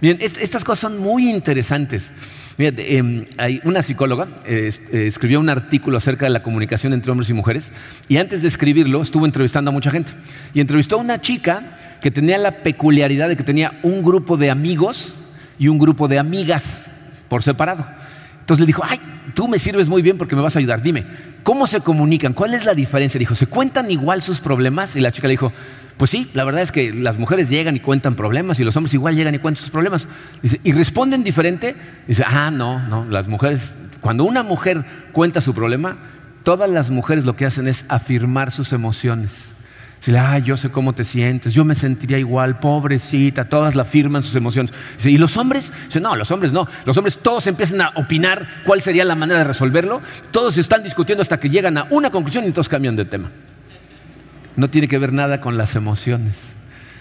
[0.00, 2.10] Bien, estas cosas son muy interesantes.
[2.60, 7.30] Em, hay una psicóloga eh, eh, escribió un artículo acerca de la comunicación entre hombres
[7.30, 7.70] y mujeres
[8.08, 10.10] y antes de escribirlo estuvo entrevistando a mucha gente.
[10.54, 14.50] Y entrevistó a una chica que tenía la peculiaridad de que tenía un grupo de
[14.50, 15.16] amigos
[15.56, 16.86] y un grupo de amigas
[17.28, 17.86] por separado.
[18.40, 18.98] Entonces le dijo, ay,
[19.34, 20.82] tú me sirves muy bien porque me vas a ayudar.
[20.82, 21.04] Dime,
[21.44, 22.32] ¿cómo se comunican?
[22.32, 23.20] ¿Cuál es la diferencia?
[23.20, 24.96] Dijo, ¿se cuentan igual sus problemas?
[24.96, 25.52] Y la chica le dijo,
[25.98, 28.94] pues sí, la verdad es que las mujeres llegan y cuentan problemas y los hombres
[28.94, 30.06] igual llegan y cuentan sus problemas.
[30.40, 31.74] Dice, ¿y responden diferente?
[32.06, 35.96] Dice, ah, no, no, las mujeres, cuando una mujer cuenta su problema,
[36.44, 39.56] todas las mujeres lo que hacen es afirmar sus emociones.
[39.98, 44.22] Dice, ah, yo sé cómo te sientes, yo me sentiría igual, pobrecita, todas la afirman
[44.22, 44.72] sus emociones.
[44.98, 45.72] Dice, ¿y los hombres?
[45.86, 46.68] Dice, no, los hombres no.
[46.84, 50.00] Los hombres todos empiezan a opinar cuál sería la manera de resolverlo.
[50.30, 53.30] Todos están discutiendo hasta que llegan a una conclusión y todos cambian de tema
[54.58, 56.34] no tiene que ver nada con las emociones.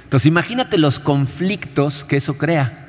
[0.04, 2.86] Entonces imagínate los conflictos que eso crea.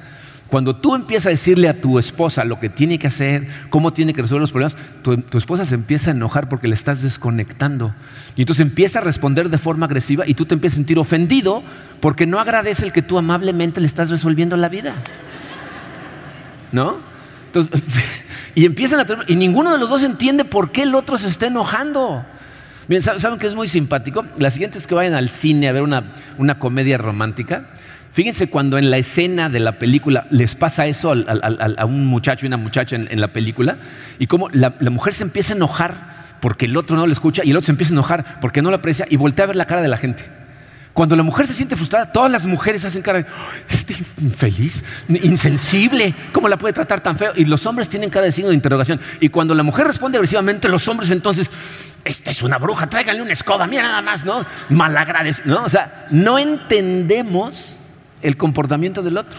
[0.49, 4.13] Cuando tú empiezas a decirle a tu esposa lo que tiene que hacer, cómo tiene
[4.13, 7.95] que resolver los problemas, tu, esposa se empieza a enojar porque le estás desconectando.
[8.37, 11.63] Y entonces empieza a responder de forma agresiva y tú te empiezas a sentir ofendido
[12.01, 14.97] porque no agradece el que tú amablemente le estás resolviendo la vida.
[16.73, 16.99] ¿No?
[17.47, 17.83] Entonces,
[18.55, 21.47] y empiezan a y ninguno de los dos entiende por qué el otro se está
[21.47, 22.27] enojando.
[22.89, 24.25] Bien, ¿saben qué es muy simpático?
[24.39, 27.67] La siguiente es que vayan al cine a ver una, comedia romántica.
[28.13, 32.49] Fíjense cuando en la escena de la película les pasa eso a un muchacho y
[32.49, 33.77] una muchacha en, la película
[34.19, 37.51] y cómo la, mujer se empieza a enojar porque el otro no le escucha y
[37.51, 39.67] el otro se empieza a enojar porque no lo aprecia y voltea a ver la
[39.67, 40.25] cara de la gente.
[40.99, 43.27] Cuando la mujer se siente frustrada, todas las mujeres hacen cara de,
[43.69, 47.31] este infeliz, insensible, ¿cómo la puede tratar tan feo?
[47.37, 49.01] Y los hombres tienen cara de signo de interrogación.
[49.21, 51.53] Y cuando la mujer responde agresivamente, los hombres entonces,
[52.05, 54.45] esta es una bruja, tráiganle una escoba, mira nada más, ¿no?
[54.71, 55.67] Malagradecido, ¿no?
[55.67, 57.77] O sea, no entendemos
[58.21, 59.39] el comportamiento del otro.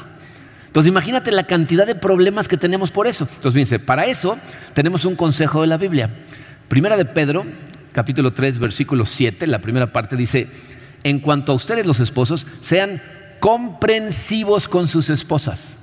[0.67, 3.27] Entonces imagínate la cantidad de problemas que tenemos por eso.
[3.35, 4.37] Entonces fíjense, para eso
[4.73, 6.09] tenemos un consejo de la Biblia.
[6.69, 7.45] Primera de Pedro,
[7.91, 10.47] capítulo 3, versículo 7, la primera parte dice,
[11.03, 13.01] en cuanto a ustedes los esposos, sean
[13.39, 15.77] comprensivos con sus esposas.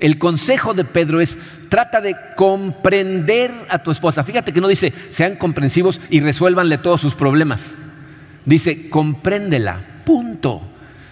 [0.00, 4.24] El consejo de Pedro es, trata de comprender a tu esposa.
[4.24, 7.64] Fíjate que no dice, sean comprensivos y resuélvanle todos sus problemas.
[8.44, 10.62] Dice, compréndela, punto.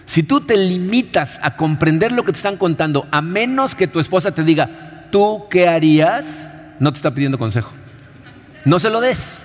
[0.05, 3.99] Si tú te limitas a comprender lo que te están contando, a menos que tu
[3.99, 6.47] esposa te diga, ¿tú qué harías?
[6.79, 7.71] No te está pidiendo consejo.
[8.65, 9.44] No se lo des.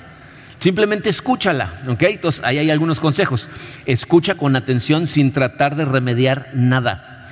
[0.61, 2.03] Simplemente escúchala, ¿ok?
[2.03, 3.49] Entonces, ahí hay algunos consejos.
[3.87, 7.27] Escucha con atención sin tratar de remediar nada.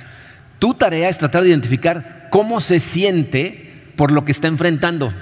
[0.57, 5.13] Tu tarea es tratar de identificar cómo se siente por lo que está enfrentando.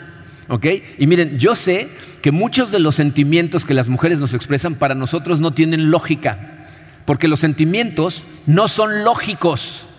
[0.47, 0.65] ¿Ok?
[0.97, 1.89] Y miren, yo sé
[2.21, 6.67] que muchos de los sentimientos que las mujeres nos expresan para nosotros no tienen lógica,
[7.03, 9.89] porque los sentimientos no son lógicos.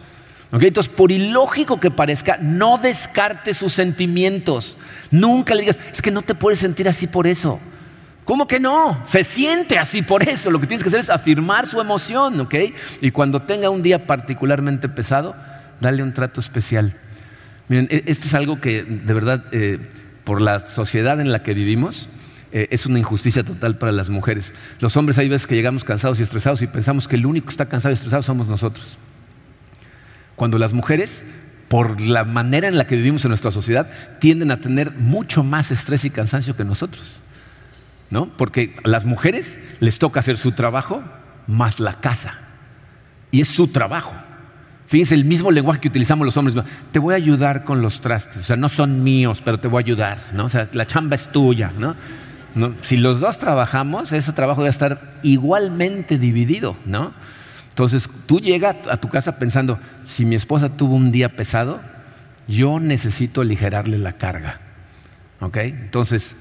[0.51, 4.79] Entonces, por ilógico que parezca, no descarte sus sentimientos.
[5.11, 7.61] Nunca le digas, es que no te puedes sentir así por eso.
[8.29, 9.03] ¿Cómo que no?
[9.07, 10.51] Se siente así por eso.
[10.51, 12.57] Lo que tienes que hacer es afirmar su emoción, ¿ok?
[13.01, 15.35] Y cuando tenga un día particularmente pesado,
[15.81, 16.95] dale un trato especial.
[17.69, 19.79] Miren, e-, esto es algo que de verdad, eh,
[20.25, 22.11] por la sociedad en la que vivimos,
[22.53, 24.53] eh, es una injusticia total para las mujeres.
[24.79, 27.53] Los hombres hay veces que llegamos cansados y estresados y pensamos que el único que
[27.53, 28.99] está cansado y estresado somos nosotros.
[30.37, 31.23] Cuando las mujeres,
[31.69, 33.89] por la manera en la que vivimos en nuestra sociedad,
[34.21, 37.23] tienden a tener mucho más estrés y cansancio que nosotros.
[38.11, 38.29] ¿No?
[38.37, 41.03] Porque a las mujeres les toca hacer su trabajo
[41.47, 42.39] más la casa.
[43.31, 44.15] Y es su trabajo.
[44.87, 46.65] Fíjense, el mismo lenguaje que utilizamos los hombres.
[46.93, 48.39] Te voy a ayudar con los trastes.
[48.39, 50.19] O sea, no son míos, pero te voy a ayudar.
[50.33, 50.47] ¿no?
[50.47, 51.73] O sea, la chamba es tuya.
[51.77, 51.95] ¿no?
[52.81, 56.75] Si los dos trabajamos, ese trabajo debe estar igualmente dividido.
[56.87, 57.13] ¿no?
[57.69, 61.81] Entonces, tú llegas a tu casa pensando, si mi esposa tuvo un día pesado,
[62.47, 64.61] yo necesito aligerarle la carga.
[65.41, 65.59] ¿Ok?
[65.59, 66.35] Entonces,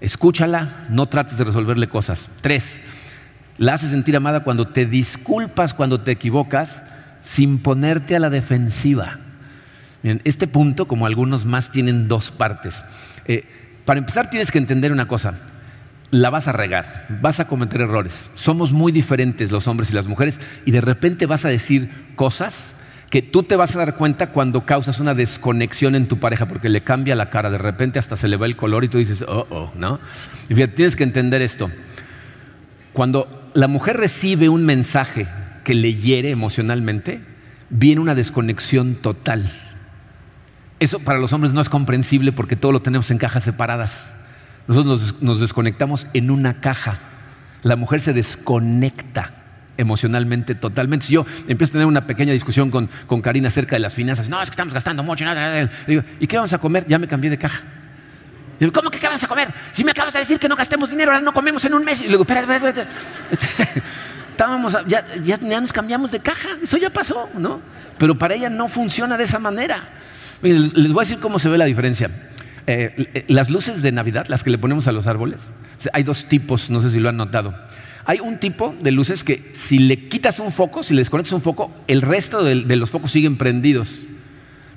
[0.00, 2.28] escúchala, no trates de resolverle cosas.
[2.40, 2.80] Tres,
[3.58, 6.82] la haces sentir amada cuando te disculpas, cuando te equivocas,
[7.22, 9.18] sin ponerte a la defensiva.
[10.02, 12.84] este punto, como algunos más, tienen dos partes.
[13.26, 13.44] Eh,
[13.84, 15.34] para empezar, tienes que entender una cosa
[16.10, 18.30] la vas a regar, vas a cometer errores.
[18.34, 22.74] Somos muy diferentes los hombres y las mujeres y de repente vas a decir cosas
[23.10, 26.68] que tú te vas a dar cuenta cuando causas una desconexión en tu pareja porque
[26.68, 29.22] le cambia la cara, de repente hasta se le va el color y tú dices,
[29.22, 29.98] oh, oh, ¿no?
[30.48, 31.70] Y tienes que entender esto.
[32.92, 35.26] Cuando la mujer recibe un mensaje
[35.64, 37.20] que le hiere emocionalmente,
[37.68, 39.52] viene una desconexión total.
[40.78, 44.12] Eso para los hombres no es comprensible porque todo lo tenemos en cajas separadas.
[44.66, 47.00] Nosotros nos, desconectamos en una caja.
[47.62, 49.39] La mujer se desconecta
[49.80, 51.06] emocionalmente totalmente.
[51.06, 52.88] Si yo empiezo a tener una pequeña discusión con,
[53.22, 55.24] Karina acerca de las finanzas, no, es que estamos gastando mucho.
[55.86, 56.86] digo, ¿y qué vamos a comer?
[56.86, 57.62] Ya me cambié de caja.
[58.58, 59.52] Digo, ¿cómo que qué vamos a comer?
[59.72, 62.02] Si me acabas de decir que no gastemos dinero, ahora no comemos en un mes.
[62.02, 62.86] Y luego, espérate, espérate,
[63.30, 63.82] espérate.
[64.32, 67.60] Estábamos, ya, ya, nos cambiamos de caja, eso ya pasó, ¿no?
[67.98, 69.90] Pero para ella no funciona de esa manera.
[70.40, 72.10] les voy a decir cómo se ve la diferencia.
[72.66, 75.40] Eh, las luces de Navidad, las que le ponemos a los árboles,
[75.92, 77.54] hay dos tipos, no sé si lo han notado.
[78.04, 81.40] Hay un tipo de luces que si le quitas un foco, si le desconectas un
[81.40, 83.90] foco, el resto de, los focos siguen prendidos.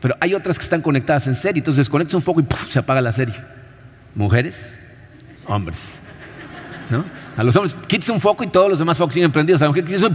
[0.01, 3.01] Pero hay otras que están conectadas en serie, entonces desconectas un foco y se apaga
[3.01, 3.36] la serie.
[4.15, 4.73] Mujeres,
[5.47, 5.79] hombres.
[6.89, 7.05] ¿No?
[7.38, 9.62] A los hombres quitas un foco y todos los demás focos siguen prendidos.
[9.62, 10.13] A la mujer quitas un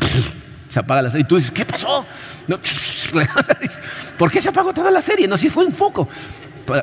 [0.68, 1.24] se apaga la serie.
[1.24, 2.04] Y tú dices, ¿qué pasó?
[4.18, 5.26] ¿Por qué se apagó toda la serie?
[5.26, 6.08] No, si fue un foco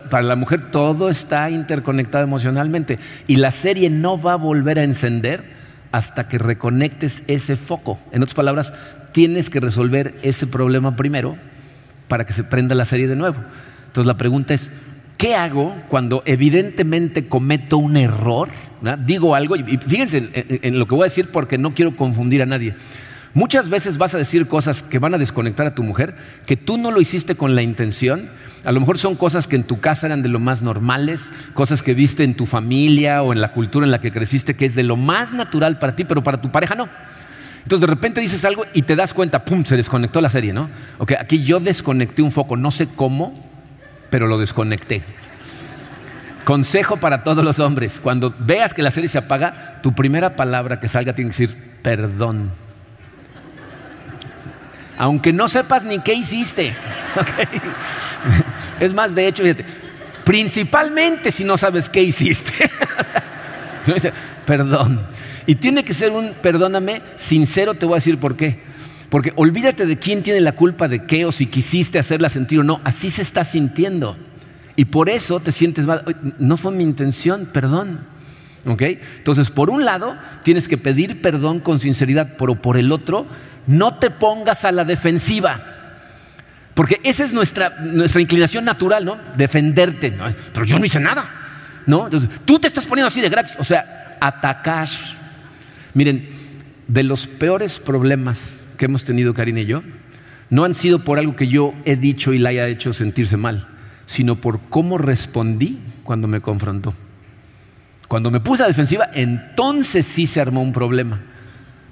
[0.09, 4.83] para la mujer todo está interconectado emocionalmente y la serie no va a volver a
[4.83, 5.54] encender
[5.91, 7.99] hasta que reconectes ese foco.
[8.11, 8.73] En otras palabras,
[9.11, 11.37] tienes que resolver ese problema primero
[12.07, 13.37] para que se prenda la serie de nuevo.
[13.87, 14.71] Entonces la pregunta es,
[15.17, 18.49] ¿qué hago cuando evidentemente cometo un error?
[19.05, 22.45] Digo algo, y fíjense en lo que voy a decir porque no quiero confundir a
[22.45, 22.75] nadie.
[23.35, 26.77] Muchas veces vas a decir cosas que van a desconectar a tu mujer, que tú
[26.77, 28.29] no lo hiciste con la intención.
[28.63, 31.83] A lo mejor son cosas que en tu casa eran de lo más normales, cosas
[31.83, 34.73] que viste en tu familia o en la cultura en la que creciste, que es
[34.73, 36.87] de lo más natural para ti, pero para tu pareja no.
[37.57, 40.69] Entonces de repente dices algo y te das cuenta, ¡pum!, se desconectó la serie, ¿no?
[40.97, 43.33] Ok, aquí yo desconecté un foco, no sé cómo,
[44.09, 45.03] pero lo desconecté.
[46.45, 50.79] Consejo para todos los hombres, cuando veas que la serie se apaga, tu primera palabra
[50.79, 52.64] que salga tiene que decir perdón
[54.97, 56.75] aunque no sepas ni qué hiciste.
[58.79, 59.41] Es más, de hecho,
[60.25, 62.51] principalmente si no sabes qué hiciste.
[64.45, 65.07] Perdón.
[65.47, 68.59] Y tiene que ser un, perdóname, sincero, te voy a decir por qué.
[69.09, 72.63] Porque olvídate de quién tiene la culpa de qué o si quisiste hacerla sentir o
[72.63, 72.81] no.
[72.83, 74.17] Así se está sintiendo.
[74.75, 76.03] Y por eso te sientes mal.
[76.39, 78.07] No fue mi intención, perdón.
[78.65, 83.27] Entonces, por un lado, tienes que pedir perdón con sinceridad, pero por el otro,
[83.67, 85.61] no te pongas a la defensiva.
[86.73, 89.17] Porque esa es nuestra, nuestra inclinación natural, ¿no?
[89.37, 90.13] Defenderte.
[90.53, 91.29] Pero yo no hice nada.
[91.85, 92.05] ¿No?
[92.05, 93.53] Entonces, tú te estás poniendo así de gratis.
[93.59, 94.89] O sea, atacar.
[95.93, 96.27] Miren,
[96.87, 99.83] de los peores problemas que hemos tenido Karina y yo,
[100.49, 103.67] no han sido por algo que yo he dicho y la haya hecho sentirse mal,
[104.05, 106.93] sino por cómo respondí cuando me confrontó.
[108.15, 111.19] Cuando me puse a defensiva, entonces sí se armó un problema.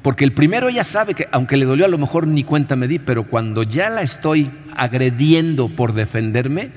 [0.02, 2.88] Porque el primero ella sabe que, aunque le dolió, a lo mejor ni cuenta me
[2.88, 6.72] di, pero cuando ya la estoy agrediendo por defenderme,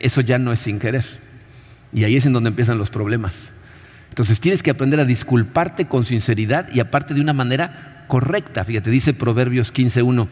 [0.00, 1.06] eso ya no es sin querer.
[1.94, 3.54] Y ahí es en donde empiezan los problemas.
[4.10, 8.62] Entonces tienes que aprender a disculparte con sinceridad y aparte de una manera correcta.
[8.62, 10.28] Fíjate, dice Proverbios 15.1,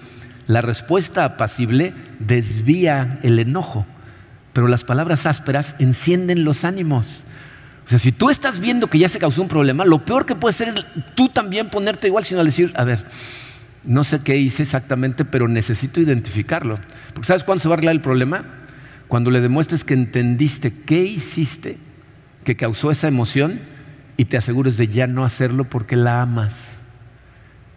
[0.46, 3.86] La respuesta apacible desvía el enojo,
[4.52, 7.24] pero las palabras ásperas encienden los ánimos.
[7.88, 10.34] O sea, si tú estás viendo que ya se causó un problema, lo peor que
[10.34, 10.74] puede ser es
[11.14, 13.02] tú también ponerte igual, sino decir, a ver,
[13.82, 16.78] no sé qué hice exactamente, pero necesito identificarlo.
[17.14, 18.44] Porque ¿sabes cuándo se va a arreglar el problema?
[19.08, 21.78] Cuando le demuestres que entendiste qué hiciste
[22.44, 23.60] que causó esa emoción
[24.18, 26.58] y te asegures de ya no hacerlo porque la amas.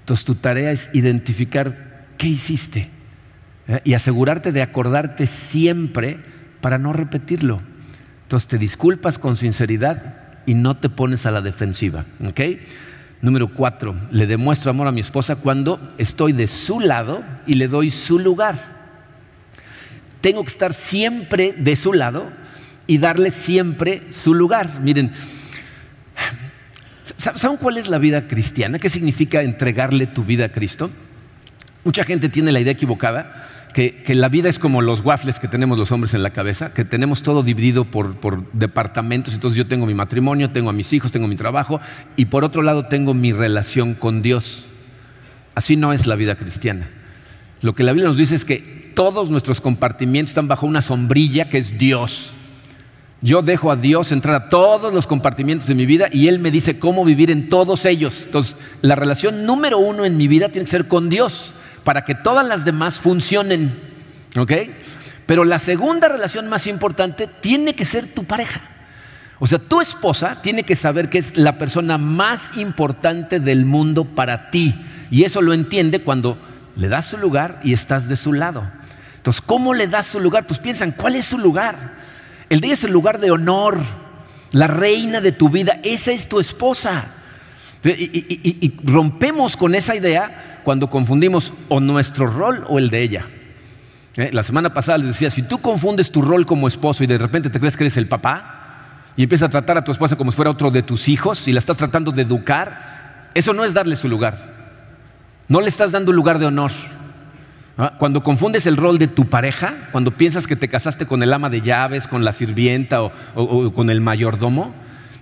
[0.02, 2.90] Entonces tu tarea es identificar qué hiciste
[3.70, 3.80] ¿eh?
[3.86, 6.20] y asegurarte de acordarte siempre
[6.60, 7.62] para no repetirlo.
[8.32, 10.16] Entonces te disculpas con sinceridad
[10.46, 12.06] y no te pones a la defensiva.
[13.20, 17.68] Número cuatro, le demuestro amor a mi esposa cuando estoy de su lado y le
[17.68, 18.56] doy su lugar.
[20.22, 22.32] Tengo que estar siempre de su lado
[22.88, 24.80] y darle siempre su lugar.
[24.80, 25.12] Miren,
[27.18, 28.80] ¿saben cuál es la vida cristiana?
[28.80, 30.90] ¿Qué significa entregarle tu vida a Cristo?
[31.84, 35.78] Mucha gente tiene la idea equivocada que, la vida es como los waffles que tenemos
[35.78, 39.86] los hombres en la cabeza, que tenemos todo dividido por, por, departamentos, entonces yo tengo
[39.86, 41.80] mi matrimonio, tengo a mis hijos, tengo mi trabajo
[42.16, 44.66] y por otro lado tengo mi relación con Dios.
[45.56, 46.90] Así no es la vida cristiana.
[47.62, 51.50] Lo que la Biblia nos dice es que todos nuestros compartimientos están bajo una sombrilla
[51.50, 52.34] que es Dios.
[53.22, 56.50] Yo dejo a Dios entrar a todos los compartimientos de mi vida y Él me
[56.50, 58.24] dice cómo vivir en todos ellos.
[58.26, 62.16] Entonces, la relación número uno en mi vida tiene que ser con Dios para que
[62.16, 63.80] todas las demás funcionen.
[64.38, 64.52] ¿Ok?
[65.26, 68.62] Pero la segunda relación más importante tiene que ser tu pareja.
[69.40, 74.06] O sea, tu esposa tiene que saber que es la persona más importante del mundo
[74.06, 74.76] para ti.
[75.10, 76.38] Y eso lo entiende cuando
[76.76, 78.70] le das su lugar y estás de su lado.
[79.18, 80.48] Entonces, ¿cómo le das su lugar?
[80.48, 81.94] Pues piensan, ¿cuál es su lugar?
[82.50, 83.80] El ella es el lugar de honor,
[84.52, 87.06] la reina de tu vida, esa es tu esposa.
[87.84, 93.26] Y rompemos con esa idea cuando confundimos o nuestro rol o el de ella.
[94.18, 94.30] ¿Eh?
[94.34, 97.50] La semana pasada les decía, si tú confundes tu rol como esposo y de repente
[97.50, 100.36] te crees que eres el papá y empiezas a tratar a tu esposa como si
[100.36, 103.96] fuera otro de tus hijos y la estás tratando de educar, eso no es darle
[103.96, 104.52] su lugar.
[105.48, 106.72] No le estás dando un lugar de honor.
[107.78, 107.94] ¿Ah?
[107.98, 111.50] Cuando confundes el rol de tu pareja, cuando piensas que te casaste con el ama
[111.50, 114.74] de llaves, con la sirvienta o con el mayordomo,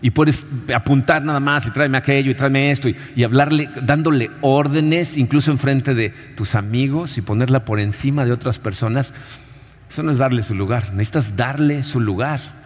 [0.02, 5.18] y puedes apuntar nada más y tráeme aquello y tráeme esto y, hablarle, dándole órdenes,
[5.18, 9.14] incluso enfrente de tus amigos y ponerla por encima de otras personas.
[9.90, 12.60] Eso no es darle su lugar, necesitas darle su lugar.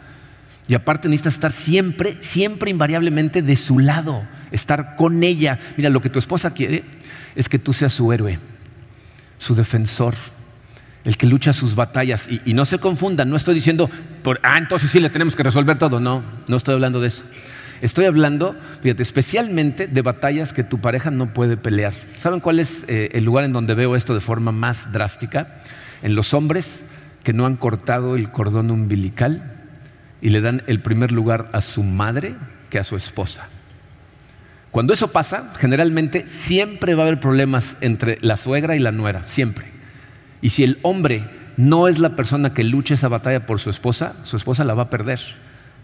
[0.67, 5.59] Y aparte necesitas estar siempre, siempre invariablemente de su lado, estar con ella.
[5.75, 6.83] Mira, lo que tu esposa quiere
[7.35, 8.39] es que tú seas su héroe,
[9.39, 10.15] su defensor,
[11.03, 12.27] el que lucha sus batallas.
[12.45, 13.89] Y, no se confundan, no estoy diciendo,
[14.21, 15.99] por, ah, entonces sí le tenemos que resolver todo.
[15.99, 17.23] No, no estoy hablando de eso.
[17.81, 21.93] Estoy hablando, fíjate, especialmente de batallas que tu pareja no puede pelear.
[22.15, 25.59] ¿Saben cuál es eh, el lugar en donde veo esto de forma más drástica?
[26.01, 26.83] En los hombres
[27.23, 29.51] que no han cortado el cordón umbilical
[30.21, 32.35] y le dan el primer lugar a su madre
[32.69, 33.49] que a su esposa.
[34.71, 39.23] Cuando eso pasa, generalmente siempre va a haber problemas entre la suegra y la nuera,
[39.25, 39.72] siempre.
[40.43, 41.23] Y si el hombre
[41.55, 44.83] no es la persona que lucha esa batalla por su esposa, su esposa la va
[44.83, 45.21] a perder,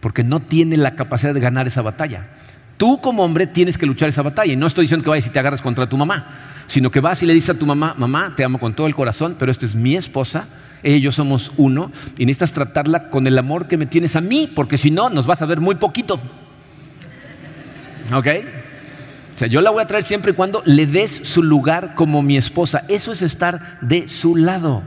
[0.02, 2.28] porque no tiene la capacidad de ganar esa batalla.
[2.76, 4.52] Tú como hombre tienes que luchar esa batalla.
[4.52, 6.28] Y no estoy diciendo que vayas y te agarras contra tu mamá,
[6.67, 8.95] sino que vas y le dices a tu mamá, mamá, te amo con todo el
[8.95, 10.48] corazón, pero esta es mi esposa,
[10.84, 14.22] ella y yo somos uno, y necesitas tratarla con el amor que me tienes a
[14.22, 16.19] mí, porque si no, nos vas a ver muy poquito.
[18.13, 18.28] ¿Ok?
[19.39, 22.38] Sea, yo la voy a traer siempre y cuando le des su lugar como mi
[22.38, 22.84] esposa.
[22.89, 24.84] Eso es estar de su lado.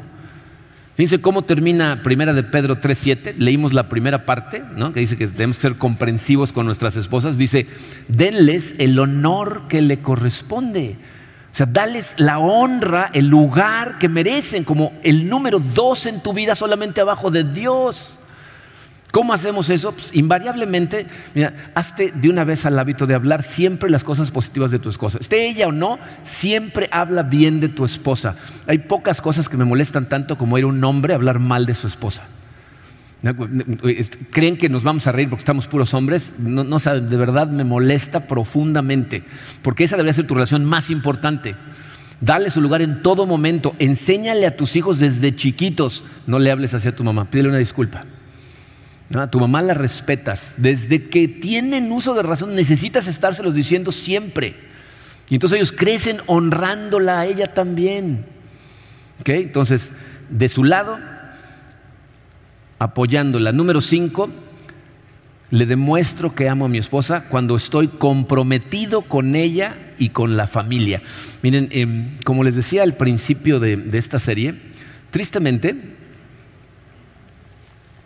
[0.95, 3.37] Fíjense cómo termina Primera de Pedro 3.7.
[3.39, 4.93] Leímos la primera parte, ¿no?
[4.93, 7.39] que dice que debemos ser comprensivos con nuestras esposas.
[7.39, 7.67] Dice,
[8.09, 10.99] denles el honor que le corresponde.
[11.51, 16.35] O sea, dales la honra, el lugar que merecen, como el número dos en tu
[16.35, 18.19] vida solamente abajo de Dios.
[19.13, 19.93] ¿Cómo hacemos eso?
[19.93, 24.71] Pues invariablemente, mira, hazte de una vez al hábito de hablar siempre las cosas positivas
[24.71, 25.19] de tu esposa.
[25.21, 28.37] Esté ella o no, siempre habla bien de tu esposa.
[28.67, 31.75] Hay pocas cosas que me molestan tanto como ir un hombre a hablar mal de
[31.75, 32.23] su esposa.
[34.31, 36.33] ¿Creen que nos vamos a reír porque estamos puros hombres?
[36.39, 39.25] No, no de verdad me molesta profundamente,
[39.61, 41.55] porque esa debería ser tu relación más importante.
[42.23, 43.75] Dale su lugar en todo momento.
[43.79, 46.03] Enséñale a tus hijos desde chiquitos.
[46.27, 47.27] No le hables hacia tu mamá.
[47.27, 48.07] Pídele una disculpa.
[49.31, 50.55] Tu mamá la respetas.
[50.57, 54.57] Desde que tienen uso de razón necesitas estárselos diciendo siempre.
[55.29, 58.27] Y entonces ellos crecen honrándola a ella también.
[59.25, 59.93] Entonces,
[60.31, 60.99] de su lado,
[62.79, 63.53] apoyándola.
[63.53, 64.31] Número cinco,
[65.51, 70.47] le demuestro que amo a mi esposa cuando estoy comprometido con ella y con la
[70.47, 71.03] familia.
[71.43, 74.55] Miren, em, como les decía al principio de, esta serie,
[75.11, 75.77] tristemente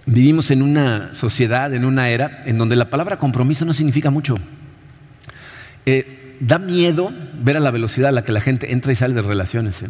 [0.06, 4.36] vivimos en una sociedad, en una era, en donde la palabra compromiso no significa mucho.
[5.84, 9.14] Eh, da miedo ver a la velocidad a la que la gente entra y sale
[9.14, 9.82] de relaciones.
[9.82, 9.88] ¿eh?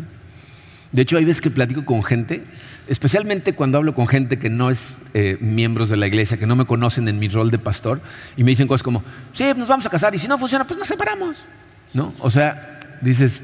[0.92, 2.44] De hecho, hay veces que platico con gente,
[2.88, 6.56] especialmente cuando hablo con gente que no es eh, miembros de la iglesia, que no
[6.56, 8.00] me conocen en mi rol de pastor,
[8.36, 9.02] y me dicen cosas como,
[9.32, 11.36] sí, nos vamos a casar, y si no funciona, pues nos separamos.
[11.92, 12.14] ¿No?
[12.18, 13.42] O sea, dices,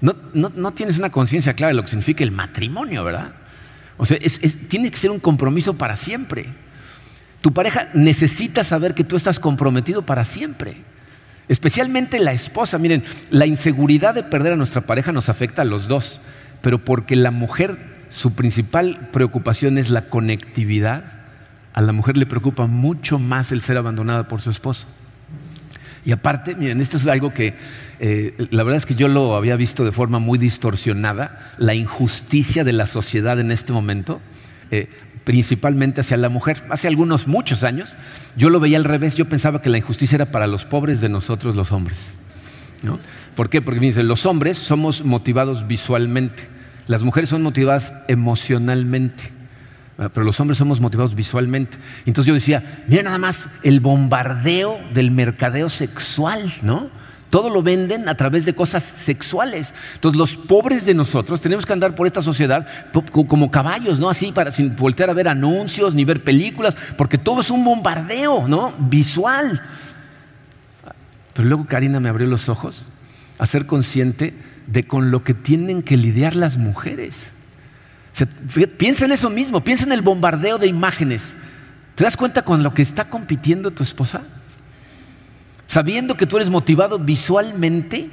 [0.00, 3.32] no, no, tienes una conciencia clara de lo que significa el matrimonio, ¿verdad?
[4.00, 4.18] O sea,
[4.68, 6.46] tiene que ser un compromiso para siempre.
[7.40, 10.78] Tu pareja necesita saber que tú estás comprometido para siempre.
[11.48, 12.78] Especialmente la esposa.
[12.78, 16.20] Miren, la inseguridad de perder a nuestra pareja nos afecta a los dos
[16.60, 17.78] pero porque la mujer,
[18.10, 21.04] su principal preocupación es la conectividad,
[21.72, 24.86] a la mujer le preocupa mucho más el ser abandonada por su esposo.
[26.04, 27.54] Y aparte, miren, esto es algo que
[27.98, 32.64] eh, la verdad es que yo lo había visto de forma muy distorsionada, la injusticia
[32.64, 34.20] de la sociedad en este momento,
[34.70, 34.88] eh,
[35.24, 36.64] principalmente hacia la mujer.
[36.70, 37.92] Hace algunos, muchos años,
[38.36, 41.10] yo lo veía al revés, yo pensaba que la injusticia era para los pobres de
[41.10, 41.98] nosotros los hombres.
[42.82, 42.98] ¿no?
[43.34, 43.60] ¿Por qué?
[43.60, 46.44] Porque dicen, los hombres somos motivados visualmente,
[46.86, 49.32] las mujeres son motivadas emocionalmente,
[50.08, 51.76] pero los hombres somos motivados visualmente.
[52.06, 56.88] Entonces yo decía, mira nada más el bombardeo del mercadeo sexual, ¿no?
[57.28, 59.74] Todo lo venden a través de cosas sexuales.
[59.94, 62.66] Entonces los pobres de nosotros tenemos que andar por esta sociedad
[63.12, 64.08] como caballos, ¿no?
[64.08, 68.48] Así para sin voltear a ver anuncios ni ver películas, porque todo es un bombardeo,
[68.48, 68.72] ¿no?
[68.78, 69.62] Visual.
[71.34, 72.86] Pero luego Karina me abrió los ojos
[73.38, 74.34] a ser consciente
[74.66, 77.32] de con lo que tienen que lidiar las mujeres.
[78.76, 81.34] Piensa en eso mismo, piensa en el bombardeo de imágenes.
[81.94, 84.22] ¿Te das cuenta con lo que está compitiendo tu esposa?
[85.66, 88.10] Sabiendo que tú eres motivado visualmente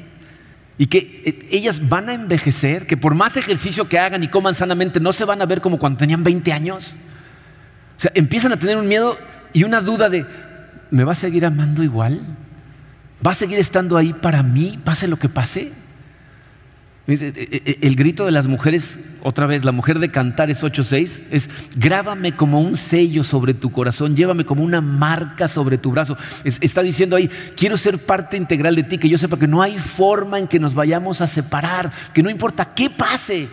[0.78, 4.54] y que eh, ellas van a envejecer, que por más ejercicio que hagan y coman
[4.54, 6.98] sanamente no se van a ver como cuando tenían 20 años.
[7.98, 9.18] O sea, empiezan a tener un miedo
[9.54, 10.26] y una duda de,
[10.92, 12.22] ¿me va a seguir amando igual?
[13.26, 15.72] ¿Va a seguir estando ahí para mí, pase lo que pase?
[17.08, 21.22] E, e, e, el grito de las mujeres, otra vez, la mujer de Cantares 8:6,
[21.32, 26.16] es grábame como un sello sobre tu corazón, llévame como una marca sobre tu brazo.
[26.46, 29.80] está diciendo ahí, quiero ser parte integral de ti, que yo sepa que no hay
[29.80, 33.50] forma en que nos vayamos a separar, que no importa qué pase,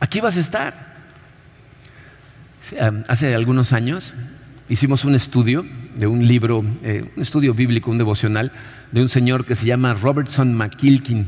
[0.00, 0.90] aquí vas a estar.
[3.08, 4.14] Hace algunos años
[4.68, 5.64] hicimos un estudio
[5.96, 8.52] de un libro, eh, un estudio bíblico, un devocional,
[8.92, 11.26] de un señor que se llama Robertson McKilkin.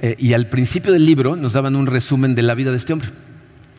[0.00, 2.92] Eh, y al principio del libro nos daban un resumen de la vida de este
[2.92, 3.10] hombre.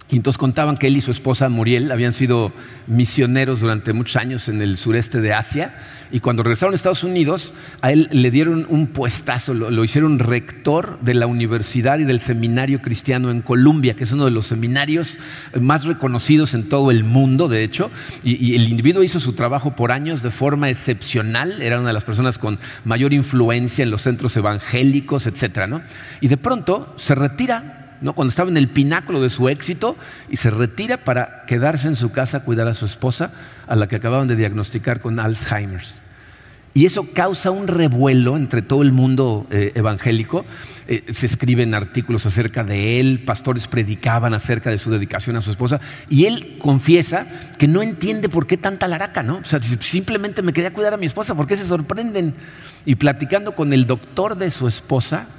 [0.09, 2.53] Y entonces contaban que él y su esposa Muriel habían sido
[2.87, 5.75] misioneros durante muchos años en el sureste de Asia.
[6.11, 10.97] Y cuando regresaron a Estados Unidos a él le dieron un puestazo, lo, hicieron rector
[11.01, 15.17] de la universidad y del seminario cristiano en Columbia, que es uno de los seminarios
[15.59, 17.91] más reconocidos en todo el mundo, de hecho,
[18.23, 22.05] y, el individuo hizo su trabajo por años de forma excepcional, era una de las
[22.05, 25.81] personas con mayor influencia en los centros evangélicos, etcétera, ¿no?
[26.21, 29.95] Y de pronto se retira cuando estaba en el pináculo de su éxito
[30.29, 33.31] y se retira para quedarse en su casa a cuidar a su esposa,
[33.67, 35.83] a la que acababan de diagnosticar con Alzheimer.
[36.77, 40.45] Y eso causa un revuelo entre todo el mundo eh, evangélico.
[40.87, 45.49] Eh, se escriben artículos acerca de él, pastores predicaban acerca de su dedicación a su
[45.49, 47.25] esposa, y él confiesa
[47.57, 49.37] que no entiende por qué tanta laraca, ¿no?
[49.37, 52.35] O sea, simplemente me quedé a cuidar a mi esposa, ¿por qué se sorprenden?
[52.85, 55.29] Y platicando con el doctor de su esposa,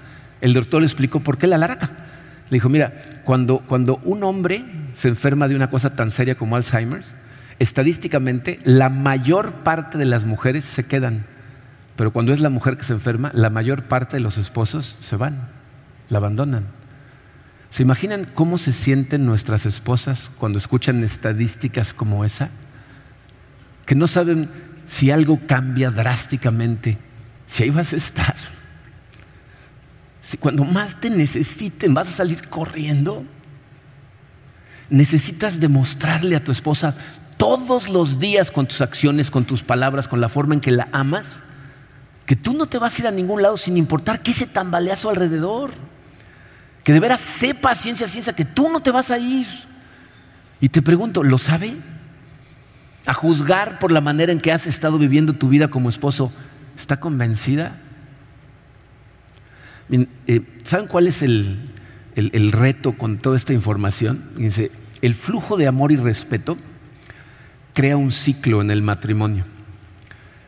[0.40, 2.07] el doctor le explicó por qué la laraca.
[2.50, 6.56] Le dijo, mira, cuando, cuando un hombre se enferma de una cosa tan seria como
[6.56, 7.04] Alzheimer,
[7.58, 11.26] estadísticamente la mayor parte de las mujeres se quedan,
[11.96, 15.16] pero cuando es la mujer que se enferma, la mayor parte de los esposos se
[15.16, 15.48] van,
[16.08, 16.66] la abandonan.
[17.70, 22.48] ¿Se imaginan cómo se sienten nuestras esposas cuando escuchan estadísticas como esa?
[23.84, 24.48] Que no saben
[24.86, 26.96] si algo cambia drásticamente,
[27.46, 28.36] si ahí vas a estar.
[30.28, 33.24] Si cuando más te necesiten vas a salir corriendo,
[34.90, 36.94] necesitas demostrarle a tu esposa
[37.38, 40.86] todos los días con tus acciones, con tus palabras, con la forma en que la
[40.92, 41.40] amas,
[42.26, 44.92] que tú no te vas a ir a ningún lado sin importar qué se tambalea
[44.92, 45.70] a su alrededor.
[46.84, 49.46] Que de veras sepa ciencia ciencia que tú no te vas a ir.
[50.60, 51.74] Y te pregunto, ¿lo sabe?
[53.06, 56.32] A juzgar por la manera en que has estado viviendo tu vida como esposo,
[56.76, 57.80] ¿está convencida?
[59.90, 61.62] Eh, ¿Saben cuál es el,
[62.52, 64.30] reto con toda esta información?
[64.36, 64.70] Dice,
[65.02, 66.56] el flujo de amor y respeto
[67.72, 69.44] crea un ciclo en el matrimonio.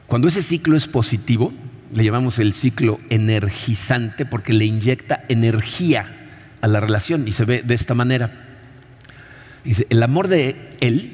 [0.07, 1.53] Cuando ese ciclo es positivo,
[1.93, 6.17] le llamamos el ciclo energizante porque le inyecta energía
[6.61, 8.47] a la relación y se ve de esta manera.
[9.65, 11.13] Dice, el amor de él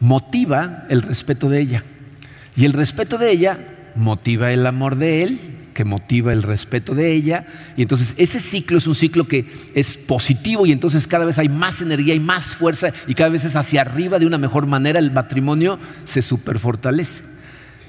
[0.00, 1.84] motiva el respeto de ella
[2.56, 3.58] y el respeto de ella
[3.94, 7.46] motiva el amor de él que motiva el respeto de ella.
[7.76, 11.48] Y entonces ese ciclo es un ciclo que es positivo y entonces cada vez hay
[11.48, 14.98] más energía y más fuerza y cada vez es hacia arriba de una mejor manera.
[14.98, 17.24] El matrimonio se superfortalece.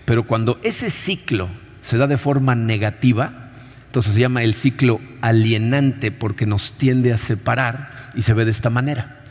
[0.04, 1.50] Pero cuando ese ciclo
[1.82, 3.52] se da de forma negativa,
[3.86, 8.52] entonces se llama el ciclo alienante porque nos tiende a separar y se ve de
[8.52, 9.22] esta manera.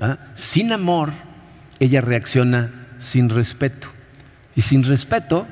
[0.00, 0.18] ¿ah?
[0.34, 1.12] Sin amor,
[1.80, 3.88] ella reacciona sin respeto.
[4.56, 5.46] Y sin respeto,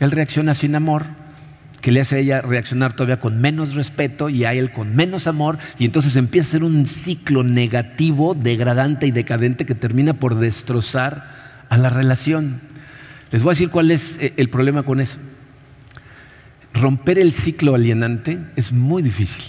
[0.00, 1.17] él reacciona sin amor
[1.80, 5.26] que le hace a ella reaccionar todavía con menos respeto y a él con menos
[5.26, 10.36] amor, y entonces empieza a ser un ciclo negativo, degradante y decadente que termina por
[10.36, 12.60] destrozar a la relación.
[13.30, 15.18] Les voy a decir cuál es eh, el problema con eso.
[16.74, 19.44] Romper el ciclo alienante es muy difícil.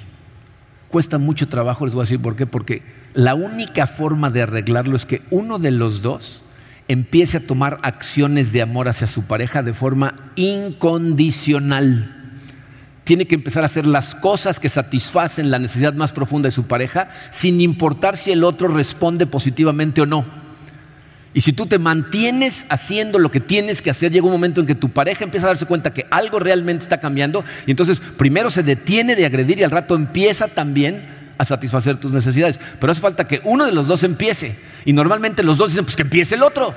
[0.89, 2.47] Cuesta mucho trabajo, les voy a decir por qué.
[2.47, 2.82] Porque
[3.13, 6.43] la única forma de arreglarlo es que uno de los dos
[6.88, 12.18] empiece a tomar acciones de amor hacia su pareja de forma incondicional
[13.10, 16.68] tiene que empezar a hacer las cosas que satisfacen la necesidad más profunda de su
[16.68, 20.26] pareja, sin importar si el otro responde positivamente o no.
[21.34, 24.68] Y si tú te mantienes haciendo lo que tienes que hacer, llega un momento en
[24.68, 28.51] que tu pareja empieza a darse cuenta que algo realmente está cambiando y entonces primero
[28.51, 32.60] se detiene de agredir y al rato empieza también a satisfacer tus necesidades.
[32.80, 34.60] Pero hace falta que uno de los dos empiece.
[34.86, 36.76] Y normalmente los dos dicen, pues que empiece el otro.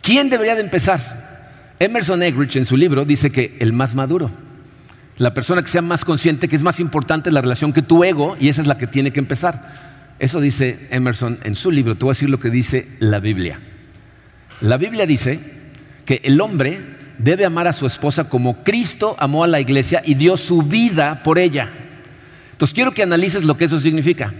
[0.00, 1.29] ¿Quién debería de empezar?
[1.80, 4.30] Emerson Eggridge en su libro dice que el más maduro,
[5.16, 8.36] la persona que sea más consciente que es más importante la relación que tu ego
[8.38, 10.14] y esa es la que tiene que empezar.
[10.18, 11.94] Eso dice Emerson en su libro.
[11.94, 13.60] Te voy a decir lo que dice la Biblia.
[14.60, 15.40] La Biblia dice
[16.04, 16.84] que el hombre
[17.16, 21.22] debe amar a su esposa como Cristo amó a la iglesia y dio su vida
[21.22, 21.70] por ella.
[22.52, 24.34] Entonces quiero que analices lo que eso significa.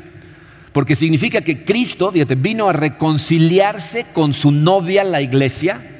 [0.75, 6.00] Porque significa que Cristo, fíjate, vino a reconciliarse con su novia, la iglesia,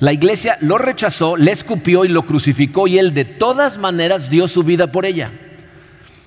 [0.00, 4.48] la iglesia lo rechazó, le escupió y lo crucificó y él de todas maneras dio
[4.48, 5.32] su vida por ella.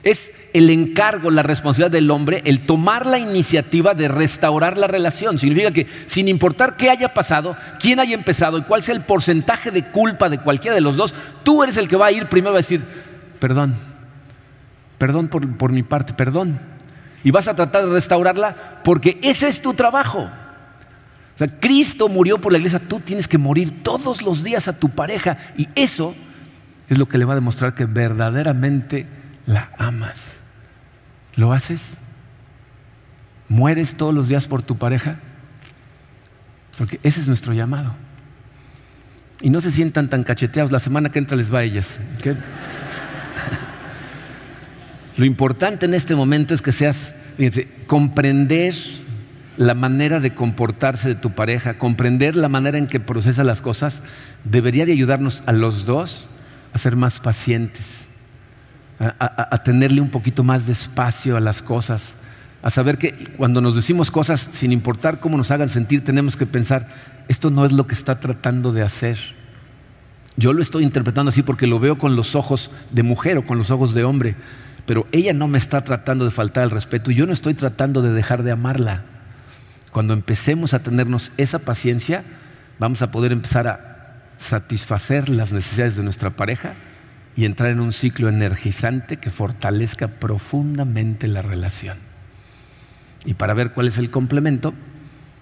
[0.04, 5.38] Es el encargo, la responsabilidad del hombre, el tomar la iniciativa de restaurar la relación.
[5.38, 9.70] Significa que sin importar qué haya pasado, quién haya empezado y cuál sea el porcentaje
[9.70, 11.14] de culpa de cualquiera de los dos,
[11.44, 12.82] tú eres el que va a ir primero a decir,
[13.40, 13.76] perdón,
[14.98, 16.60] perdón por, por mi parte, perdón.
[17.24, 20.30] Y vas a tratar de restaurarla porque ese es tu trabajo.
[21.38, 24.74] O sea, Cristo murió por la iglesia, tú tienes que morir todos los días a
[24.80, 26.16] tu pareja y eso
[26.90, 29.06] es lo que le va a demostrar que verdaderamente
[29.46, 30.20] la amas.
[31.36, 31.96] ¿Lo haces?
[33.50, 35.20] ¿Mueres todos los días por tu pareja?
[36.76, 37.94] Porque ese es nuestro llamado.
[39.42, 42.00] Y no se sientan tan cacheteados, la semana que entra les va a ellas.
[45.18, 48.74] Lo importante en este momento es que seas, fíjense, comprender
[49.58, 54.02] la manera de comportarse de tu pareja, comprender la manera en que procesa las cosas,
[54.44, 56.30] debería de ayudarnos a los dos
[56.74, 58.08] a ser más pacientes,
[59.00, 62.14] a, tenerle un poquito más de espacio a las cosas,
[62.62, 66.46] a saber que cuando nos decimos cosas, sin importar cómo nos hagan sentir, tenemos que
[66.46, 66.88] pensar,
[67.28, 69.18] esto no es lo que está tratando de hacer.
[70.36, 73.58] Yo lo estoy interpretando así porque lo veo con los ojos de mujer o con
[73.58, 74.36] los ojos de hombre,
[74.86, 78.04] pero ella no me está tratando de faltar el respeto y yo no estoy tratando
[78.04, 79.17] de dejar de amarla.
[79.92, 82.24] Cuando empecemos a tenernos esa paciencia,
[82.80, 83.88] vamos a poder empezar a
[84.38, 86.76] satisfacer las necesidades de nuestra pareja
[87.36, 91.98] y entrar en un ciclo energizante que fortalezca profundamente la relación.
[93.26, 94.74] Y para ver cuál es el complemento,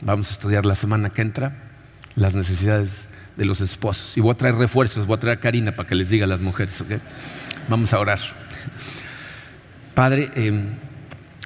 [0.01, 1.55] vamos a estudiar la semana que entra
[2.15, 4.17] las necesidades de los esposos.
[4.17, 6.27] Y voy a traer refuerzos, voy a traer a Karina para que les diga a
[6.27, 6.83] las mujeres.
[7.69, 8.19] Vamos a orar.
[9.93, 10.61] Padre, eh,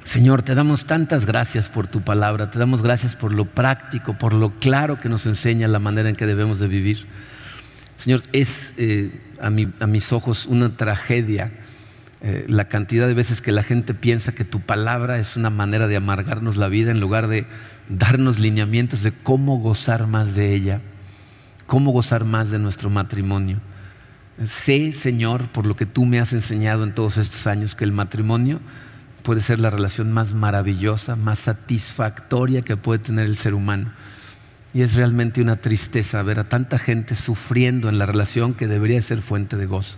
[0.10, 4.34] Señor, te damos tantas gracias por tu palabra, te damos gracias por lo práctico, por
[4.34, 7.06] lo claro que nos enseña la manera en que debemos de vivir.
[7.98, 11.52] Señor, es eh, a, mis ojos una tragedia
[12.24, 15.86] eh, la cantidad de veces que la gente piensa que tu palabra es una manera
[15.86, 17.46] de amargarnos la vida en lugar de
[17.88, 20.82] darnos lineamientos de cómo gozar más de ella,
[21.68, 23.60] cómo gozar más de nuestro matrimonio.
[24.44, 27.92] Sé, Señor, por lo que tú me has enseñado en todos estos años, que el
[27.92, 28.60] matrimonio
[29.24, 33.92] puede ser la relación más maravillosa, más satisfactoria que puede tener el ser humano.
[34.74, 39.02] Y es realmente una tristeza ver a tanta gente sufriendo en la relación que debería
[39.02, 39.98] ser fuente de gozo.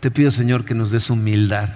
[0.00, 1.70] Te pido, Señor, que nos des humildad,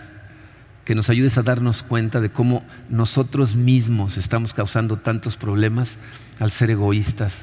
[0.85, 5.99] que nos ayudes a darnos cuenta de cómo nosotros mismos estamos causando tantos problemas
[6.39, 7.43] al ser egoístas,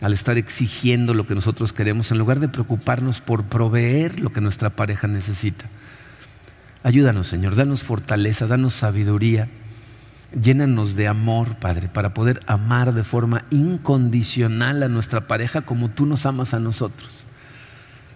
[0.00, 4.40] al estar exigiendo lo que nosotros queremos en lugar de preocuparnos por proveer lo que
[4.40, 5.70] nuestra pareja necesita.
[6.82, 9.48] Ayúdanos, Señor, danos fortaleza, danos sabiduría,
[10.40, 16.06] llénanos de amor, Padre, para poder amar de forma incondicional a nuestra pareja como tú
[16.06, 17.26] nos amas a nosotros.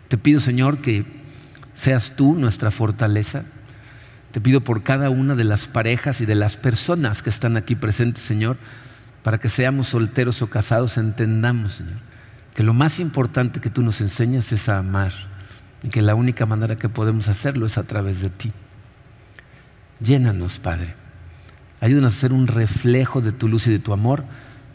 [0.07, 1.05] Te pido, Señor, que
[1.75, 3.45] seas tú nuestra fortaleza.
[4.31, 7.75] Te pido por cada una de las parejas y de las personas que están aquí
[7.75, 8.59] presentes, Señor,
[9.25, 11.99] para que seamos solteros o casados, entendamos, Señor,
[12.55, 15.32] que lo más importante que tú nos enseñas es a amar
[15.83, 18.53] y que la única manera que podemos hacerlo es a través de ti.
[20.01, 20.95] Llénanos, Padre.
[21.81, 24.25] Ayúdanos a ser un reflejo de tu luz y de tu amor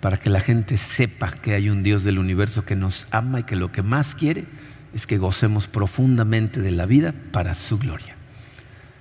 [0.02, 3.44] para que la gente sepa que hay un Dios del universo que nos ama y
[3.44, 4.46] que lo que más quiere
[4.94, 8.16] es que gocemos profundamente de la vida para su gloria.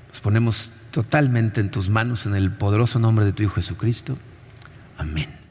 [0.09, 4.17] Nos ponemos totalmente en tus manos en el poderoso nombre de tu Hijo Jesucristo.
[4.99, 5.46] Amén.